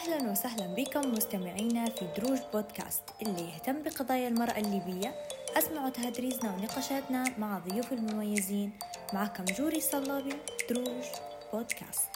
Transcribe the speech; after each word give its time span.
أهلا 0.00 0.30
وسهلا 0.30 0.74
بكم 0.74 1.12
مستمعينا 1.12 1.90
في 1.90 2.06
دروج 2.16 2.38
بودكاست 2.52 3.02
اللي 3.22 3.42
يهتم 3.42 3.82
بقضايا 3.82 4.28
المرأة 4.28 4.58
الليبية. 4.58 5.14
أسمعوا 5.58 5.90
تهدريزنا 5.90 6.54
ونقاشاتنا 6.54 7.38
مع 7.38 7.58
ضيوف 7.58 7.92
المميزين. 7.92 8.78
معكم 9.14 9.44
جوري 9.44 9.80
صلابي 9.80 10.32
دروج 10.70 11.04
بودكاست. 11.52 12.10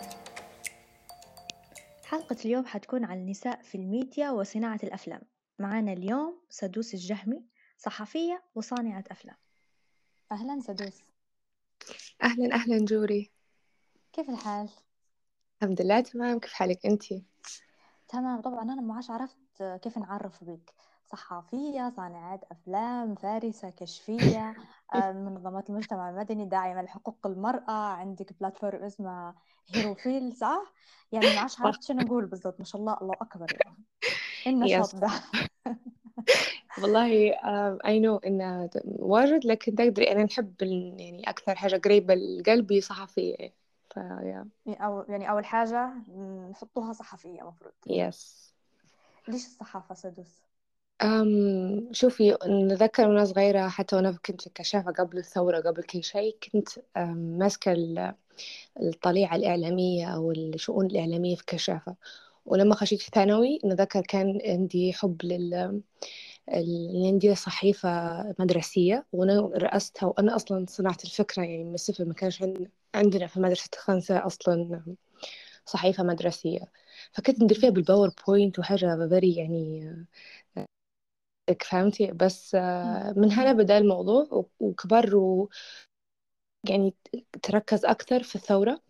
حلقة 2.05 2.37
اليوم 2.45 2.67
حتكون 2.67 3.05
عن 3.05 3.19
النساء 3.19 3.63
في 3.63 3.75
الميديا 3.75 4.31
وصناعة 4.31 4.81
الأفلام. 4.83 5.23
معنا 5.59 5.93
اليوم 5.93 6.41
سدوس 6.51 6.95
الجهمي 6.95 7.45
صحفية 7.79 8.43
وصانعة 8.55 9.05
أفلام. 9.11 9.37
أهلا 10.33 10.61
سدوس. 10.61 11.03
أهلا 12.23 12.55
أهلا 12.55 12.85
جوري. 12.85 13.31
كيف 14.13 14.31
الحال؟ 14.31 14.69
الحمد 15.63 15.83
لله 15.83 16.01
تمام. 16.01 16.39
كيف 16.39 16.53
حالك 16.53 16.87
أنتي؟ 16.87 17.34
تمام 18.15 18.41
طبعا 18.41 18.63
أنا 18.63 18.81
ما 18.81 18.95
عادش 18.95 19.11
عرفت 19.11 19.63
كيف 19.83 19.99
نعرف 19.99 20.45
بك 20.45 20.75
صحفية 21.07 21.93
صانعة 21.97 22.41
أفلام 22.53 23.15
فارسة 23.15 23.71
كشفية 23.71 24.57
آه، 24.95 25.13
منظمات 25.13 25.71
المجتمع 25.71 26.11
المدني 26.11 26.47
داعمة 26.47 26.83
لحقوق 26.83 27.27
المرأة. 27.27 27.71
عندك 27.73 28.33
platform 28.41 28.83
اسمها 28.85 29.35
هيروفيل 29.69 30.33
صح؟ 30.37 30.73
يعني 31.13 31.31
ما 31.33 31.41
عادش 31.41 31.61
عرفت 31.61 31.83
شنو 31.83 32.03
نقول 32.03 32.27
بالضبط. 32.27 32.59
ما 32.59 32.65
شاء 32.65 32.81
الله 32.81 32.99
الله 33.03 33.17
أكبر 33.21 33.53
يعني. 33.53 33.85
إيه 34.47 34.53
النشاط 34.53 34.97
ده؟ 34.97 35.11
والله 36.77 37.31
I 37.87 38.01
know 38.01 38.17
إنه 38.17 38.71
واجد 38.85 39.47
لكن 39.47 39.75
تقدري 39.75 40.13
أنا 40.13 40.25
نحب 40.25 40.55
يعني 40.63 41.23
أكثر 41.31 41.55
حاجة 41.55 41.77
قريبة 41.77 42.15
لقلبي 42.15 42.81
صحفية. 42.81 43.64
فيا 43.95 44.49
أو 44.69 45.05
يعني 45.09 45.31
أول 45.31 45.45
حاجة 45.45 45.95
نحطوها 46.51 46.93
صحفية 46.93 47.43
مفروض. 47.43 47.73
يس 47.87 48.55
ليش 49.29 49.47
الصحافة 49.47 49.95
سدوس؟ 49.95 50.43
أم 51.03 51.89
شوفي 51.93 52.37
نذكر 52.47 53.09
وأنا 53.09 53.25
صغيرة 53.25 53.69
حتى 53.69 53.97
وأنا 53.97 54.13
كنت 54.13 54.41
في 54.41 54.47
الكشافة 54.47 54.93
قبل 54.93 55.19
الثورة 55.19 55.61
قبل 55.61 55.83
كل 55.83 56.05
شيء 56.05 56.37
كنت 56.53 56.69
ماسكة 57.17 57.73
الطليعة 58.81 59.37
الإعلامية 59.37 60.07
أو 60.07 60.33
الشؤون 60.33 60.87
الإعلامية 60.87 61.35
في 61.37 61.41
الكشافة 61.41 61.97
ولما 62.47 62.75
خشيت 62.75 63.03
ثانوي 63.03 63.59
نذكر 63.65 64.01
كان 64.01 64.39
عندي 64.47 64.93
حب 64.93 65.23
لل 65.25 65.83
عندي 67.07 67.35
صحيفة 67.35 67.89
مدرسية 68.39 69.07
وأنا 69.13 69.41
رأستها 69.57 70.07
وأنا 70.07 70.37
أصلا 70.37 70.67
صنعت 70.69 71.05
الفكرة 71.05 71.43
يعني 71.43 71.65
من 71.65 71.75
الصفر 71.75 72.05
ما 72.05 72.15
كانش 72.15 72.45
عندنا 72.95 73.27
في 73.27 73.41
مدرسة 73.41 73.71
خنسة 73.79 74.27
أصلا 74.27 74.83
صحيفة 75.67 76.03
مدرسية. 76.05 76.61
فكنت 77.13 77.43
ندير 77.43 77.59
فيها 77.61 77.71
بال 77.71 77.85
PowerPoint 77.85 78.59
وحاجة 78.59 79.09
very 79.09 79.37
يعني 79.37 79.97
فهمتي؟ 81.65 82.13
بس 82.13 82.55
من 83.17 83.33
هنا 83.33 83.53
بدأ 83.53 83.79
الموضوع 83.79 84.47
وكبر 84.61 85.17
و 85.17 85.49
يعني 86.71 86.95
تركز 87.43 87.85
أكثر 87.85 88.23
في 88.23 88.35
الثورة. 88.37 88.81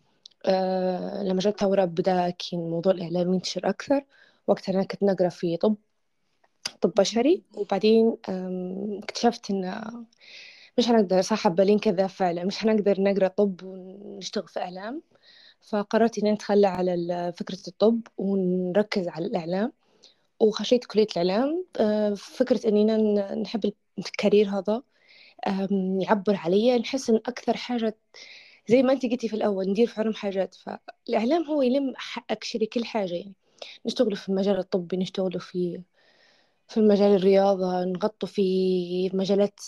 أه 0.45 1.23
لما 1.23 1.39
جت 1.39 1.47
الثورة 1.47 1.85
بدأ 1.85 2.29
كان 2.29 2.59
موضوع 2.59 2.93
الإعلام 2.93 3.33
ينتشر 3.33 3.69
أكثر 3.69 4.05
وقتها 4.47 4.73
أنا 4.75 4.83
كنت 4.83 5.03
نقرأ 5.03 5.29
في 5.29 5.57
طب. 5.57 5.75
طب 6.81 6.93
بشري 6.97 7.43
وبعدين 7.57 8.17
اكتشفت 9.03 9.51
إن 9.51 9.81
مش 10.77 10.89
هنقدر 10.89 11.21
صح 11.21 11.47
بالين 11.47 11.79
كذا 11.79 12.07
فعلا 12.07 12.43
مش 12.45 12.63
هنقدر 12.65 13.01
نقرأ 13.01 13.27
طب 13.27 13.63
ونشتغل 13.63 14.47
في 14.47 14.59
إعلام. 14.59 15.01
فقررت 15.61 16.19
إني 16.19 16.33
أتخلى 16.33 16.67
على 16.67 17.33
فكرة 17.37 17.59
الطب 17.67 18.01
ونركز 18.17 19.07
على 19.07 19.25
الإعلام. 19.25 19.71
وخشيت 20.39 20.85
كلية 20.85 21.07
الإعلام 21.17 21.65
أه، 21.79 22.13
فكرة 22.13 22.69
إننا 22.69 23.35
نحب 23.35 23.73
الكارير 23.99 24.49
هذا 24.49 24.83
يعبر 26.01 26.35
عليا 26.35 26.77
نحس 26.77 27.09
إن 27.09 27.15
أكثر 27.15 27.57
حاجة 27.57 27.97
زي 28.67 28.83
ما 28.83 28.93
أنت 28.93 29.05
قلتي 29.05 29.27
في 29.29 29.35
الأول 29.35 29.69
ندير 29.69 29.87
في 29.87 30.01
عالم 30.01 30.13
حاجات. 30.13 30.55
فالإعلام 30.55 31.43
هو 31.43 31.61
يلم 31.61 31.93
أكشلي 32.29 32.65
كل 32.65 32.85
حاجة 32.85 33.13
يعني. 33.13 33.33
نشتغل 33.85 34.15
في 34.15 34.29
المجال 34.29 34.57
الطبي 34.59 34.97
نشتغل 34.97 35.39
في 35.39 35.81
في 36.67 36.81
مجال 36.81 37.15
الرياضة 37.15 37.83
نغطوا 37.83 38.27
في 38.29 39.09
مجالات 39.13 39.59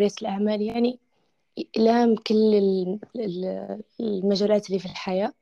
ريادة 0.00 0.16
الأعمال 0.22 0.62
يعني 0.62 0.98
إلهام 1.76 2.16
كل 2.16 2.54
المجالات 4.00 4.66
اللي 4.68 4.78
في 4.78 4.86
الحياة. 4.86 5.32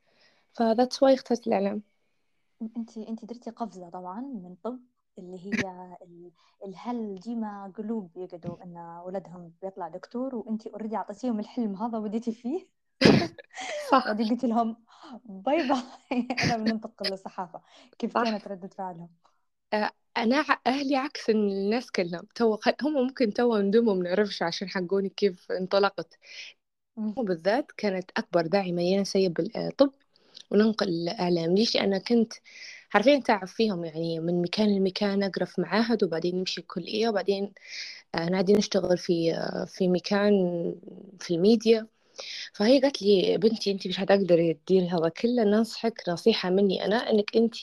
ف 0.53 0.60
that's 0.60 1.03
why 1.03 1.13
اخترت 1.13 1.47
الإعلام. 1.47 1.81
انت 2.77 2.97
انت 2.97 3.25
درتي 3.25 3.49
قفزة 3.49 3.89
طبعا 3.89 4.21
من 4.21 4.55
طب 4.63 4.79
اللي 5.17 5.39
هي 5.45 5.97
الأهل 6.65 7.19
ديما 7.19 7.73
قلوب 7.77 8.17
يقعدوا 8.17 8.63
إن 8.63 8.77
ولدهم 9.05 9.53
بيطلع 9.61 9.87
دكتور 9.87 10.35
وانت 10.35 10.67
already 10.67 10.95
أعطيتيهم 10.95 11.39
الحلم 11.39 11.75
هذا 11.75 11.97
وبديتي 11.97 12.31
فيه. 12.31 12.67
صح. 13.91 14.07
قلت 14.19 14.45
لهم 14.45 14.77
bye 15.25 15.67
bye 15.69 15.81
أنا 16.43 16.57
بننتقل 16.57 17.05
للصحافه 17.09 17.61
كيف. 17.99 18.13
كانت 18.17 18.47
ردة 18.47 18.67
فعلهم؟ 18.67 19.09
أنا 20.17 20.45
أهلي 20.67 20.95
عكس 20.95 21.29
الناس 21.29 21.91
كلهم. 21.91 22.27
تو 22.35 22.57
هم 22.81 22.93
ممكن 22.93 23.33
تو 23.33 23.57
ندموا 23.57 23.93
ما 23.95 24.03
نعرفش 24.03 24.43
عشان 24.43 24.69
حقوني 24.69 25.09
كيف 25.09 25.51
انطلقت. 25.51 26.17
بالذات 26.97 27.71
كانت 27.77 28.11
أكبر 28.17 28.47
داعمة. 28.47 28.81
لي 28.83 29.05
سيب 29.05 29.39
الطب 29.57 29.93
وننقل 30.51 30.89
الإعلام. 30.89 31.55
ليش؟ 31.55 31.77
أنا 31.77 31.97
كنت 31.99 32.33
حرفيا 32.89 33.19
تعرف 33.19 33.53
فيهم. 33.53 33.85
يعني 33.85 34.19
من 34.19 34.41
مكان 34.41 34.75
لمكان 34.77 35.23
أقرأ 35.23 35.45
في 35.45 35.61
معاهد 35.61 36.03
وبعدين 36.03 36.35
نمشي 36.39 36.61
الكلية 36.61 37.09
وبعدين 37.09 37.53
نادي 38.15 38.53
نشتغل 38.53 38.97
في 38.97 39.33
في 39.67 39.87
مكان 39.87 40.33
في 41.19 41.35
الميديا. 41.35 41.87
فهي 42.53 42.81
قالت 42.81 43.01
لي 43.01 43.37
بنتي 43.37 43.71
انت 43.71 43.87
مش 43.87 43.99
هتقدري 43.99 44.53
تديري 44.53 44.89
هذا 44.89 45.09
كله. 45.09 45.43
ننصحك 45.43 46.03
نصيحة 46.09 46.49
مني 46.49 46.85
أنا 46.85 46.97
إنك 47.11 47.37
انت 47.37 47.55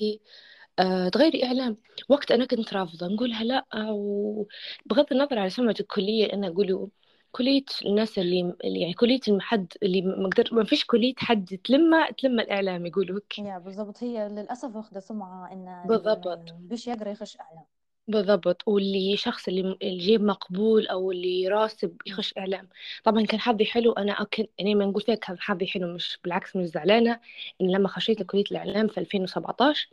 آه، 0.79 1.09
تغيري 1.09 1.45
إعلام. 1.45 1.77
وقت 2.09 2.31
أنا 2.33 2.45
كنت 2.45 2.75
رافضة 2.75 3.07
نقولها 3.07 3.45
لأ 3.45 3.65
وبغض 3.91 5.07
النظر 5.13 5.39
على 5.39 5.51
سمعة 5.51 5.75
الكلية 5.81 6.33
أنا 6.33 6.49
أقول 6.49 6.89
كلية 7.33 7.65
الناس 7.87 8.19
اللي 8.19 8.55
يعني 8.65 8.93
كلية 8.95 9.21
المحد 9.29 9.73
اللي 9.83 10.03
ما 10.03 10.29
قدر 10.29 10.49
ما 10.53 10.65
فيش 10.65 10.85
كلية 10.85 11.15
حد 11.19 11.59
تلمى 11.65 12.07
تلمى 12.19 12.43
الإعلام 12.43 12.87
يقولوا 12.87 13.17
هيك. 13.17 13.39
يا 13.39 13.59
بالضبط. 13.59 14.03
هي 14.03 14.29
للأسف 14.29 14.77
واخدة 14.77 15.01
سمعة 15.01 15.53
إن 15.53 15.85
بالضبط. 15.89 16.53
بيش 16.61 16.87
يقرا 16.87 17.09
يخش 17.11 17.37
إعلام. 17.41 17.65
بالضبط. 18.09 18.69
واللي 18.69 19.17
شخص 19.17 19.49
اللي 19.49 19.79
الجيب 19.83 20.23
مقبول 20.23 20.87
أو 20.87 21.11
اللي 21.13 21.49
راسب 21.49 21.97
يخش 22.07 22.35
إعلام. 22.39 22.69
طبعا 23.05 23.23
كان 23.27 23.41
حظي 23.41 23.65
حلو. 23.67 23.93
أنا 23.93 24.13
اكل 24.23 24.47
يعني 24.59 24.75
ما 24.75 24.85
نقول 24.85 25.03
فيك 25.03 25.19
كان 25.19 25.39
حظي 25.41 25.67
حلو 25.67 25.95
مش 25.95 26.19
بالعكس 26.25 26.57
مش 26.57 26.67
زعلانة. 26.67 27.21
إن 27.61 27.71
لما 27.71 27.89
خشيت 27.89 28.23
كليه 28.23 28.45
الإعلام 28.51 28.89
في 28.89 29.01
2017 29.01 29.89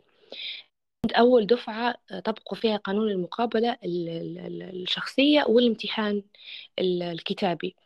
كنت 1.04 1.12
أول 1.12 1.46
دفعة 1.46 1.94
طبقوا 2.24 2.58
فيها 2.58 2.76
قانون 2.76 3.10
المقابلة 3.10 3.76
الشخصية 3.84 5.44
والامتحان 5.48 6.22
الكتابي. 6.78 7.76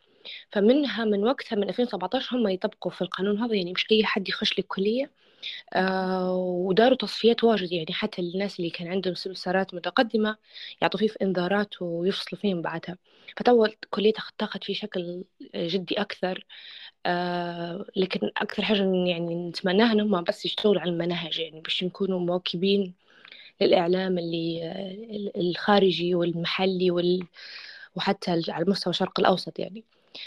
فمنها 0.53 1.05
من 1.05 1.25
وقتها 1.25 1.57
من 1.57 1.69
2017 1.69 2.37
هم 2.37 2.49
يطبقوا 2.49 2.93
في 2.93 3.03
القانون 3.03 3.39
هذا 3.39 3.55
يعني 3.55 3.73
مش 3.73 3.87
أي 3.93 4.05
حد 4.05 4.29
يخش 4.29 4.59
الكلية 4.59 5.11
آه 5.75 6.35
وداروا 6.35 6.97
تصفيات 6.97 7.45
واجد 7.45 7.73
يعني 7.73 7.93
حتى 7.93 8.23
الناس 8.23 8.59
اللي 8.61 8.71
كان 8.71 8.89
عندهم 8.89 9.15
سمسترات 9.15 9.75
متقدمة 9.75 10.37
يعطوا 10.83 11.01
فيه 11.01 11.09
في 11.09 11.17
إنذارات 11.23 11.83
ويفصلوا 11.83 12.41
فيهم 12.43 12.63
بعدها. 12.63 12.99
فتول 13.37 13.75
كلية 13.91 14.13
تاخذ 14.39 14.61
في 14.63 14.75
شكل 14.75 15.25
جدي 15.57 16.01
أكثر. 16.01 16.47
آه 17.07 17.87
لكن 17.97 18.31
أكثر 18.37 18.63
حاجة 18.65 18.79
يعني 19.07 19.49
نتمناها 19.49 19.93
إنهم 19.93 20.25
بس 20.25 20.47
يشتغلوا 20.47 20.81
على 20.81 20.91
المناهج 20.91 21.39
يعني 21.39 21.61
باش 21.61 21.85
نكونوا 21.85 22.21
مواكبين 22.21 22.95
للإعلام 23.63 24.19
اللي 24.19 25.33
الخارجي 25.37 26.15
والمحلي 26.15 26.91
وال 26.91 27.27
وحتى 27.97 28.43
على 28.49 28.65
مستوى 28.69 28.91
الشرق 28.91 29.21
الأوسط 29.21 29.59
يعني. 29.59 29.85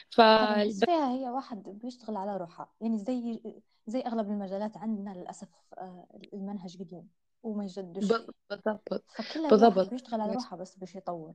ف 0.10 0.22
هي 0.22 1.30
واحد 1.30 1.64
بيشتغل 1.84 2.18
على 2.18 2.38
روحه 2.38 2.76
يعني 2.82 2.98
زي 2.98 3.40
زي 3.88 4.00
أغلب 4.00 4.30
المجالات 4.30 4.78
عندنا 4.78 5.10
للأسف 5.10 5.48
آه، 5.78 6.08
المنهج 6.34 6.78
قديم 6.78 7.08
وما 7.44 7.64
يجدش 7.64 8.14
بالضبط 8.50 9.06
فكل 9.18 9.50
بالضبط. 9.50 9.90
بيشتغل 9.90 10.22
على 10.22 10.34
روحه 10.34 10.58
بس 10.58 10.78
باش 10.78 10.96
يطور. 10.96 11.34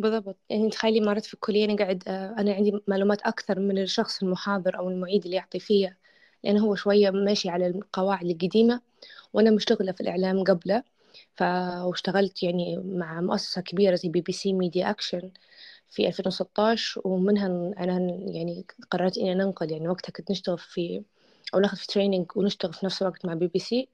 بالضبط. 0.00 0.38
يعني 0.50 0.70
تخيلي 0.70 1.00
مرات 1.00 1.24
في 1.24 1.34
الكلية 1.34 1.64
أنا 1.64 1.76
قاعد 1.76 2.02
آه، 2.06 2.34
أنا 2.38 2.54
عندي 2.54 2.82
معلومات 2.88 3.22
أكثر 3.22 3.60
من 3.60 3.78
الشخص 3.78 4.22
المحاضر 4.22 4.78
أو 4.78 4.88
المعيد 4.90 5.24
اللي 5.24 5.36
يعطي 5.36 5.58
فيها 5.58 5.96
لأنه 6.44 6.64
هو 6.64 6.74
شوية 6.74 7.10
ماشي 7.10 7.48
على 7.48 7.66
القواعد 7.66 8.26
القديمة 8.26 8.80
وأنا 9.32 9.50
مشتغلة 9.50 9.92
في 9.92 10.00
الإعلام 10.00 10.44
قبله. 10.44 10.82
واشتغلت 11.40 12.42
يعني 12.42 12.76
مع 12.84 13.20
مؤسسة 13.20 13.60
كبيرة 13.62 13.94
زي 13.94 14.08
BBC 14.08 14.52
Media 14.52 14.90
Action 14.90 15.30
في 15.90 16.06
2016 16.08 17.00
ومنها 17.04 17.46
أنا 17.78 17.98
يعني 18.26 18.66
قررت 18.90 19.18
إني 19.18 19.34
ننقل 19.34 19.72
يعني 19.72 19.88
وقتها 19.88 20.12
كنت 20.12 20.30
نشتغل 20.30 20.58
في 20.58 21.02
أو 21.54 21.60
ناخذ 21.60 21.76
في 21.76 21.86
training 21.86 22.26
ونشتغل 22.36 22.72
في 22.74 22.86
نفس 22.86 23.02
الوقت 23.02 23.26
مع 23.26 23.34
بي 23.34 23.46
بي 23.46 23.58
سي. 23.58 23.88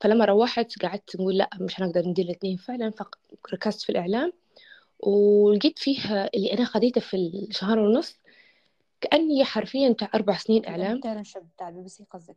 فلما 0.00 0.24
روحت 0.24 0.82
قعدت 0.82 1.16
نقول 1.16 1.36
لأ 1.38 1.50
مش 1.60 1.80
هنقدر 1.80 2.08
ندير 2.08 2.24
الاثنين 2.24 2.56
فعلا 2.56 2.92
فركزت 3.50 3.82
في 3.82 3.90
الإعلام. 3.90 4.32
ولقيت 5.00 5.78
فيه 5.78 6.24
اللي 6.34 6.52
أنا 6.52 6.64
خديته 6.64 7.00
في 7.00 7.16
الشهر 7.16 7.78
ونص 7.78 8.20
كأني 9.00 9.44
حرفيا 9.44 9.88
بتاع 9.88 10.10
أربع 10.14 10.36
سنين 10.36 10.66
إعلام. 10.66 10.86
ال 10.86 10.91
internship 10.91 11.42
بتاع 11.54 11.68
البي 11.68 11.82
بي 11.82 11.88
سي 11.88 12.04
قصدك؟ 12.10 12.36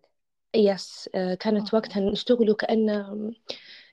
yes 0.56 1.10
آه، 1.16 1.34
كانت 1.34 1.74
وقتها 1.74 2.00
نشتغلوا 2.00 2.56
كأنه 2.56 3.32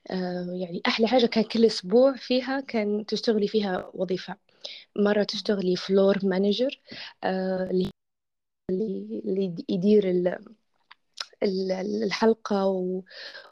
يعني 0.09 0.81
أحلى 0.87 1.07
حاجة 1.07 1.25
كان 1.25 1.43
كل 1.43 1.65
أسبوع 1.65 2.15
فيها 2.15 2.59
كان 2.59 3.05
تشتغلي 3.05 3.47
فيها 3.47 3.91
وظيفة. 3.93 4.35
مرة 4.97 5.23
تشتغلي 5.23 5.75
floor 5.75 6.19
manager 6.23 6.81
اللي 7.25 7.89
اللي 8.71 9.55
يدير 9.69 10.03
الحلقة 11.43 12.65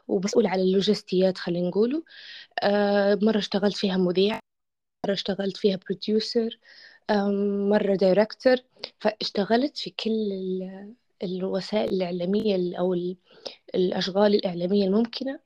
ومسؤول 0.08 0.46
على 0.46 0.62
اللوجستيات 0.62 1.38
خلينا 1.38 1.68
نقوله. 1.68 2.02
آه، 2.62 3.18
مرة 3.22 3.38
اشتغلت 3.38 3.76
فيها 3.76 3.96
مذيع 3.96 4.40
مرة 5.06 5.12
اشتغلت 5.14 5.56
فيها 5.56 5.76
producer 5.88 6.58
مرة 7.70 7.94
director 7.96 8.56
فاشتغلت 9.00 9.78
في 9.78 9.90
كل 9.90 10.30
الوسائل 11.22 11.94
الإعلامية 11.94 12.78
أو 12.78 12.94
الأشغال 13.74 14.34
الإعلامية 14.34 14.84
الممكنة. 14.86 15.40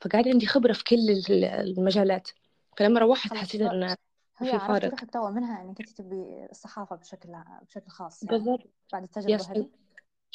فقاعد 0.00 0.28
عندي 0.28 0.46
خبرة 0.46 0.72
في 0.72 0.84
كل 0.84 0.96
المجالات. 1.44 2.28
فلما 2.76 3.00
روحت 3.00 3.34
حسيت 3.34 3.62
هي 3.62 4.52
عرفت 4.52 4.90
روحك 4.90 5.10
توا 5.10 5.30
منها 5.30 5.62
انك 5.62 5.80
انت 5.80 5.88
تبي 5.88 6.46
الصحافة 6.50 6.96
بشكل 6.96 7.28
بشكل 7.68 7.88
خاص 7.90 8.24
يعني 8.24 8.38
بالضبط. 8.38 8.60
بعد 8.92 9.02
التجربة 9.02 9.52
هذه؟ 9.52 9.68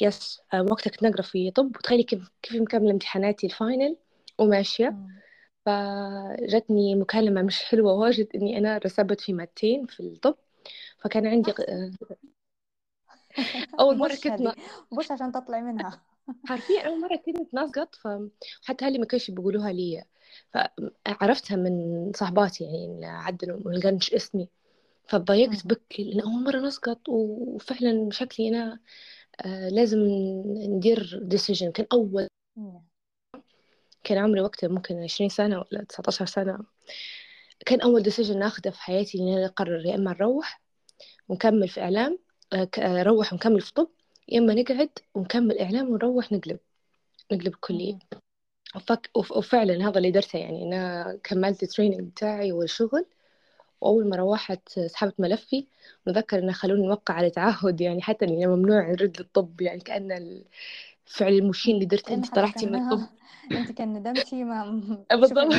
Yes 0.00 0.40
وقتها 0.54 0.90
كنت 0.90 1.02
نقرأ 1.02 1.22
في 1.22 1.50
طب. 1.50 1.76
وتخيلي 1.76 2.02
كيف 2.02 2.30
كيف 2.42 2.62
مكملة 2.62 2.90
امتحاناتي 2.90 3.46
ال 3.46 3.54
final 3.54 3.96
وماشية. 4.38 4.94
فجتني 5.66 6.94
مكالمة 6.94 7.42
مش 7.42 7.62
حلوة 7.64 7.92
واجد 7.92 8.28
إني 8.34 8.58
أنا 8.58 8.78
رسبت 8.78 9.20
في 9.20 9.32
مادتين 9.32 9.86
في 9.86 10.00
الطب. 10.00 10.36
فكان 10.98 11.26
عندي 11.26 11.50
آه، 11.50 11.90
أول 13.80 13.98
مرة 13.98 14.14
كنت 14.24 14.54
push 14.92 15.10
عشان 15.10 15.32
تطلعي 15.32 15.62
منها. 15.62 16.00
حرفيا 16.46 16.88
أول 16.88 17.00
مرة 17.00 17.16
كنت 17.16 17.54
نسقط 17.54 17.94
فحتى 17.94 18.84
أهلي 18.84 18.98
ما 18.98 19.04
كانش 19.06 19.30
بيقولوها 19.30 19.72
لي 19.72 20.04
فعرفتها 20.52 21.56
من 21.56 22.12
صاحباتي 22.14 22.64
يعني 22.64 23.06
عدلوا 23.06 23.60
ما 23.64 23.70
لقنش 23.70 24.14
اسمي. 24.14 24.48
فضايقت 25.08 25.66
بك 25.66 25.82
لأن 25.98 26.20
أول 26.20 26.44
مرة 26.44 26.58
نسقط 26.60 27.08
وفعلا 27.08 28.08
شكلي 28.12 28.48
أنا 28.48 28.80
آه 29.44 29.68
لازم 29.68 29.98
ندير 30.46 31.20
decision 31.22 31.72
كان 31.72 31.86
أول 31.92 32.28
كان 34.04 34.18
عمري 34.18 34.40
وقتها 34.40 34.68
ممكن 34.68 35.02
عشرين 35.02 35.30
سنة 35.30 35.58
ولا 35.58 35.84
تسعة 35.84 36.04
عشر 36.08 36.26
سنة. 36.26 36.58
كان 37.66 37.80
أول 37.80 38.02
decision 38.02 38.38
ناخده 38.38 38.70
في 38.70 38.80
حياتي 38.80 39.18
إني 39.18 39.36
أنا 39.36 39.46
أقرر 39.46 39.86
يا 39.86 39.94
إما 39.94 40.12
نروح 40.12 40.62
ونكمل 41.28 41.68
في 41.68 41.80
إعلام 41.80 42.18
نروح 42.54 43.32
آه، 43.32 43.34
ونكمل 43.34 43.60
في 43.60 43.72
طب 43.74 43.88
يا 44.28 44.38
إما 44.38 44.54
نقعد 44.54 44.90
ونكمل 45.14 45.58
إعلام 45.58 45.88
ونروح 45.90 46.32
نقلب 46.32 46.58
نقلب 47.32 47.46
الكلية. 47.54 47.98
وفعلا 49.16 49.88
هذا 49.88 49.98
اللي 49.98 50.10
درته 50.10 50.38
يعني 50.38 50.62
أنا 50.62 51.18
كملت 51.24 51.62
ال 51.62 51.66
training 51.66 52.00
بتاعي 52.00 52.52
والشغل 52.52 53.06
وأول 53.80 54.08
ما 54.08 54.16
روحت 54.16 54.80
سحبت 54.80 55.20
ملفي. 55.20 55.66
نذكر 56.06 56.38
إنه 56.38 56.52
خلوني 56.52 56.86
نوقع 56.86 57.14
على 57.14 57.30
تعهد 57.30 57.80
يعني 57.80 58.02
حتى 58.02 58.24
إني 58.24 58.46
ممنوع 58.46 58.90
نرد 58.90 59.16
للطب 59.20 59.60
يعني 59.60 59.80
كأن 59.80 60.12
الفعل 61.06 61.32
المشين 61.32 61.74
اللي 61.74 61.86
درته 61.86 62.14
أنت 62.14 62.34
طلعتي 62.34 62.66
من 62.66 62.74
الطب. 62.74 63.06
أنت 63.58 63.72
كأن 63.72 63.92
ندمتي 63.94 64.44
ما 64.44 64.82
بالضبط. 65.20 65.54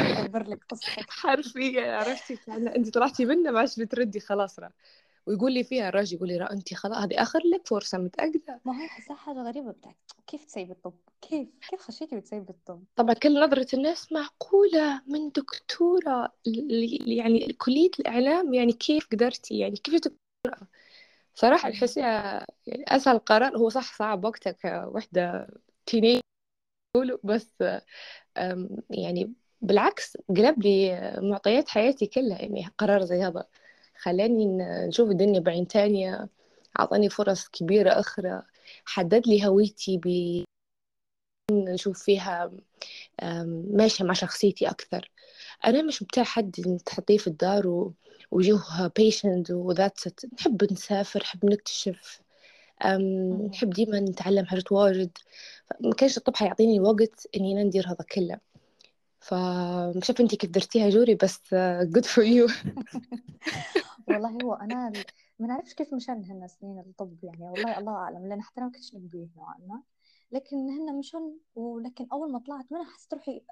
لك 0.48 0.60
قصتك. 0.70 1.10
حرفيا 1.10 1.96
عرفتي؟ 1.96 2.38
أنت 2.48 2.94
طلعتي 2.94 3.26
منه 3.26 3.52
ما 3.52 3.60
عادش 3.60 3.80
بتردي 3.80 4.20
خلاص 4.20 4.60
راه 4.60 4.72
ويقول 5.28 5.54
لي 5.54 5.64
فيها 5.64 5.90
الراجل 5.90 6.16
يقول 6.16 6.28
لي 6.28 6.44
انت 6.52 6.74
خلاص 6.74 6.98
هذه 6.98 7.22
آخر 7.22 7.40
لك 7.54 7.68
فرصة 7.68 7.98
متاكده 7.98 8.62
ما 8.66 8.82
هي 8.84 8.88
حسها 8.88 9.16
حاجة 9.16 9.38
غريبه 9.38 9.72
بتاعك 9.72 9.96
كيف 10.28 10.46
تسيب 10.46 10.72
الطب؟ 10.72 10.94
كيف؟ 11.22 11.48
كيف 11.70 11.82
خشيتي 11.82 12.16
وتسيبي 12.16 12.50
الطب؟ 12.50 12.84
طبعا 12.96 13.14
كل 13.14 13.42
نظرة 13.42 13.68
الناس 13.74 14.12
معقولة 14.12 15.02
من 15.08 15.30
دكتورة 15.30 16.34
يعني 17.08 17.54
كلية 17.54 17.92
الإعلام 18.00 18.54
يعني 18.54 18.74
كيف 18.74 19.08
قدرتي؟ 19.12 19.60
يعني 19.60 19.76
كيف 19.76 19.96
دكتوره 19.96 20.68
صراحة 21.36 21.70
الحسية 21.70 22.02
يعني 22.68 22.86
أسهل 22.88 23.20
قرار. 23.20 23.58
هو 23.58 23.70
صح 23.70 23.98
صعب 23.98 24.26
وقتها 24.26 24.52
كوحده 24.52 25.48
تيني 25.86 26.22
بس 27.24 27.64
يعني 28.90 29.34
بالعكس 29.62 30.18
قلب 30.30 30.64
لي 30.64 31.12
معطيات 31.22 31.70
حياتي 31.70 32.08
كلها 32.08 32.42
يعني 32.42 32.68
قرار 32.78 33.02
زي 33.02 33.24
هذا. 33.24 33.46
خلاني 34.08 34.46
نشوف 34.88 35.10
الدنيا 35.10 35.40
بعين 35.40 35.68
تانية 35.68 36.30
أعطاني 36.80 37.10
فرص 37.10 37.48
كبيرة 37.48 37.90
أخرى 37.90 38.42
حدد 38.86 39.28
لي 39.28 39.46
هويتي 39.48 39.98
ب 39.98 40.08
نشوف 41.52 42.04
فيها 42.04 42.52
ماشية 43.74 44.06
مع 44.06 44.14
شخصيتي 44.14 44.70
أكثر. 44.70 45.12
أنا 45.66 45.82
مش 45.82 46.04
بتاع 46.04 46.24
حد 46.24 46.80
تحطيه 46.86 47.18
في 47.18 47.28
الدار 47.28 47.92
وجوه 48.32 48.92
بيشنت 48.96 49.52
وذات 49.52 50.00
نحب 50.34 50.74
نسافر 50.74 51.20
نحب 51.20 51.46
نكتشف 51.46 52.22
نحب 53.52 53.70
ديما 53.70 54.00
نتعلم 54.00 54.46
حاجات 54.46 54.72
واجد 54.72 55.18
ما 55.82 55.94
كانش 55.94 56.18
الطب 56.18 56.36
حيعطيني 56.36 56.80
وقت 56.80 57.28
إني 57.36 57.64
ندير 57.64 57.88
هذا 57.88 58.06
كله. 58.12 58.40
فمش 59.20 60.10
عارفة 60.10 60.24
أنتي 60.24 60.36
كيف 60.36 60.50
درتيها 60.50 60.90
جوري 60.90 61.16
بس 61.16 61.40
good 61.96 62.06
for 62.06 62.24
you. 62.24 62.52
والله 64.08 64.38
هو 64.44 64.54
أنا 64.54 64.92
ما 65.40 65.48
نعرفش 65.48 65.74
كيف 65.74 65.94
مشان 65.94 66.24
هن 66.26 66.48
سنين 66.48 66.80
الطب 66.80 67.24
يعني 67.24 67.50
والله 67.50 67.78
الله 67.78 67.96
أعلم 67.96 68.28
لأن 68.28 68.42
حتى 68.42 68.58
أنا 68.58 68.66
ما 68.66 68.72
كنتش 68.72 68.96
نبيه 68.96 69.28
نوعا 69.38 69.58
ما. 69.68 69.84
لكن 70.32 70.58
هن 70.70 71.00
مشان 71.00 71.38
ولكن 71.56 72.08
أول 72.14 72.32
ما 72.32 72.40
طلعت 72.40 72.72
منها 72.72 72.84
حسيت 72.84 73.14
روحي 73.14 73.46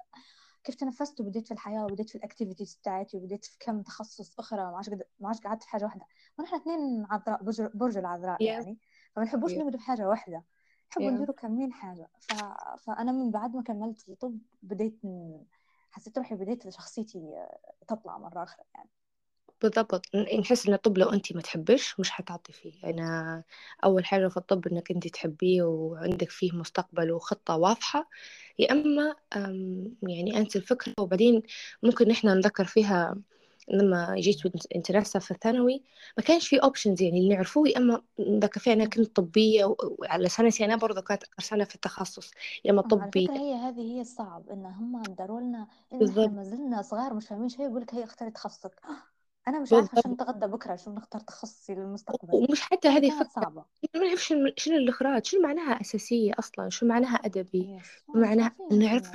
كيف 0.64 0.74
تنفست 0.74 1.20
وبديت 1.20 1.46
في 1.46 1.54
الحياة 1.54 1.84
وبديت 1.84 2.10
في 2.10 2.18
الأكتيفيتيز 2.18 2.74
بتاعتي 2.74 3.16
وبديت 3.16 3.44
في 3.44 3.56
كم 3.60 3.82
تخصص 3.82 4.38
أخرى 4.38 4.60
ما 4.60 4.76
عادش 4.76 4.88
ما 5.20 5.28
عادش 5.28 5.40
قعدت 5.40 5.62
في 5.62 5.68
حاجة 5.68 5.84
واحدة. 5.84 6.06
ونحن 6.38 6.54
اثنين 6.54 7.06
عذراء 7.10 7.42
برج, 7.42 7.62
برج 7.62 7.96
العذراء 7.96 8.42
يعني 8.42 8.78
فما 9.12 9.24
نحبوش 9.24 9.52
yeah. 9.52 9.58
نبدو 9.58 9.78
بحاجه 9.78 10.08
واحدة. 10.08 10.44
نحبوا 10.90 11.10
yeah. 11.10 11.12
نديروا 11.12 11.34
كمين 11.34 11.72
حاجة. 11.72 12.10
ف... 12.20 12.32
فأنا 12.78 13.12
من 13.12 13.30
بعد 13.30 13.56
ما 13.56 13.62
كملت 13.62 14.08
الطب 14.08 14.38
بديت 14.62 15.00
حسيت 15.90 16.18
روحي 16.18 16.34
بديت 16.34 16.68
شخصيتي 16.68 17.46
تطلع 17.88 18.18
مرة 18.18 18.42
أخرى 18.42 18.64
يعني. 18.74 18.90
بالضبط. 19.62 20.16
نحس 20.38 20.68
إن 20.68 20.74
الطب 20.74 20.98
لو 20.98 21.10
انت 21.10 21.32
ما 21.32 21.40
تحبش 21.40 22.00
مش 22.00 22.10
حتعطي 22.10 22.52
فيه. 22.52 22.72
أنا 22.84 23.42
أول 23.84 24.04
حاجة 24.04 24.28
في 24.28 24.36
الطب 24.36 24.66
إنك 24.66 24.90
انت 24.90 25.08
تحبيه 25.08 25.62
وعندك 25.62 26.30
فيه 26.30 26.52
مستقبل 26.52 27.12
وخطة 27.12 27.56
واضحة. 27.56 28.08
يا 28.58 28.72
إما 28.72 29.14
يعني 30.02 30.38
انت 30.38 30.56
الفكرة 30.56 30.94
وبعدين 31.00 31.42
ممكن 31.82 32.10
إحنا 32.10 32.34
نذكر 32.34 32.64
فيها 32.64 33.16
لما 33.68 34.14
جيت 34.16 34.36
انت 34.76 34.90
نفسها 34.90 35.20
في 35.20 35.30
الثانوي. 35.30 35.82
ما 36.18 36.22
كانش 36.24 36.48
في 36.48 36.56
اوبشنز 36.56 37.02
يعني 37.02 37.18
اللي 37.18 37.34
نعرفوه 37.34 37.68
يا 37.68 37.78
إما 37.78 38.02
ذاك 38.20 38.58
فيها 38.58 38.72
أنا 38.72 38.84
كنت 38.84 39.16
طبية 39.16 39.76
وعلى 39.80 40.28
سنتي 40.28 40.64
أنا 40.64 40.76
برضه 40.76 41.00
كانت 41.00 41.22
سنة 41.40 41.64
في 41.64 41.74
التخصص. 41.74 42.30
يا 42.64 42.70
إما 42.70 42.82
طبي 42.82 43.02
على 43.02 43.10
فكرة 43.12 43.38
هي 43.38 43.54
هذه 43.54 43.80
هي 43.80 44.00
الصعب 44.00 44.48
إن 44.50 44.66
هم 44.66 45.02
داروا 45.02 45.40
لنا 45.40 45.66
ما 45.92 46.44
زلنا 46.44 46.82
صغار 46.82 47.14
مش 47.14 47.26
فاهمين 47.26 47.48
شيء 47.48 47.66
يقول 47.66 47.82
لك 47.82 47.94
هي 47.94 48.04
اختاري 48.04 48.30
تخصصك 48.30 48.80
أنا 49.48 49.60
مش 49.60 49.72
عارفة 49.72 49.98
عشان 49.98 50.10
نتغدى 50.10 50.46
بكرة 50.46 50.76
شو 50.76 50.90
نختار 50.94 51.20
تخصصي 51.20 51.74
للمستقبل. 51.74 52.34
ومش 52.34 52.60
حتى 52.60 52.88
هذه 52.88 53.10
فكره 53.10 53.28
صعبة. 53.28 53.64
ما 53.94 54.00
نعرف 54.00 54.24
شنو 54.24 54.52
شنو 54.56 54.76
الإخراج 54.76 55.26
شنو 55.26 55.40
معناها 55.42 55.80
أساسية 55.80 56.32
أصلا 56.38 56.68
شو 56.70 56.86
معناها 56.86 57.16
أدبي 57.16 57.80
شو 58.06 58.12
معناها 58.14 58.56
نعرف 58.72 59.12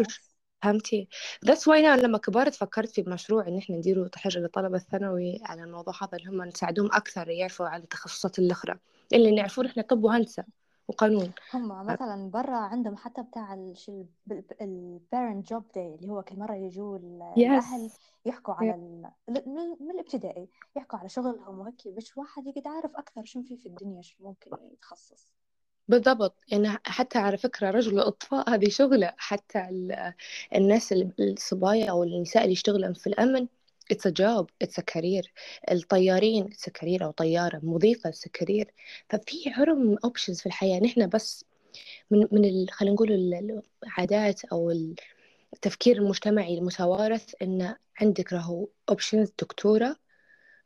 فهمتي؟ 0.64 1.08
That's 1.46 1.68
why 1.68 1.94
أنا 1.94 2.02
لما 2.02 2.18
كبرت 2.18 2.56
فكرت 2.56 2.90
في 2.90 3.04
مشروع 3.08 3.48
إن 3.48 3.58
إحنا 3.58 3.76
نديروا 3.76 4.08
حاجة 4.16 4.40
لطلبه 4.40 4.78
الثانوي 4.78 5.40
على 5.46 5.64
الموضوع 5.64 5.94
هذا 6.02 6.18
اللي 6.18 6.30
هم 6.30 6.44
نساعدهم 6.44 6.86
أكثر 6.86 7.30
يعرفوا 7.30 7.68
عن 7.68 7.82
التخصصات 7.82 8.40
الاخرى 8.40 8.76
اللي 9.14 9.32
نعرفون 9.32 9.66
إحنا 9.66 9.84
طب 9.84 10.04
وهندسة. 10.04 10.44
وقانون. 10.92 11.32
هم 11.54 11.86
مثلا 11.86 12.30
برا 12.30 12.58
عندهم 12.58 12.98
حتى 12.98 13.22
بتاع 13.24 13.54
ال 14.62 14.74
parent 14.74 15.50
job 15.50 15.64
day 15.76 15.96
اللي 15.96 16.10
هو 16.10 16.22
كل 16.22 16.40
مرة 16.40 16.56
يجوا 16.56 16.98
الأهل 16.98 17.90
يحكوا 18.26 18.54
على 18.54 19.02
من 19.80 19.92
الابتدائي 19.92 20.50
يحكوا 20.76 21.00
على 21.00 21.10
شغلهم 21.10 21.60
وهيك 21.60 21.88
باش 21.88 22.18
واحد 22.18 22.48
يقعد 22.48 22.68
عارف 22.68 22.96
أكثر 22.96 23.24
شو 23.24 23.42
في 23.42 23.58
في 23.58 23.66
الدنيا 23.66 24.02
شو 24.02 24.16
ممكن 24.20 24.52
يتخصص. 24.74 25.32
بالضبط. 25.88 26.36
يعني 26.48 26.70
حتى 26.86 27.20
على 27.20 27.38
فكرة 27.38 27.72
رجل 27.72 28.00
الإطفاء 28.00 28.50
هذه 28.50 28.70
شغلة 28.70 29.14
حتى 29.18 29.68
الناس 30.56 30.94
الصبايا 31.20 31.92
أو 31.92 32.04
النساء 32.04 32.44
اللي 32.44 32.54
يشتغلن 32.54 32.94
في 32.94 33.08
الأمن 33.08 33.48
it's 33.94 34.06
a 34.10 34.12
job 34.12 34.46
it's 34.64 34.78
a 34.78 34.84
career. 34.94 35.24
الطيارين 35.72 36.50
it's 36.54 36.68
a 36.68 36.72
career 36.82 37.02
أو 37.02 37.12
طيارة 37.12 37.60
مضيفة 37.64 38.12
it's 38.12 38.26
a 38.28 38.44
career 38.44 38.66
ففي 39.10 39.50
عرم 39.50 39.96
options 40.08 40.40
في 40.40 40.46
الحياة. 40.46 40.80
نحن 40.80 41.08
بس 41.10 41.46
من 42.12 42.28
من 42.32 42.66
خلينا 42.72 42.96
نقول 42.96 43.12
العادات 43.84 44.46
أو 44.46 44.72
التفكير 45.54 45.98
المجتمعي 45.98 46.58
المتوارث 46.58 47.34
إن 47.42 47.76
عندك 48.02 48.34
راهو 48.34 48.68
options 48.90 49.32
دكتورة 49.42 49.96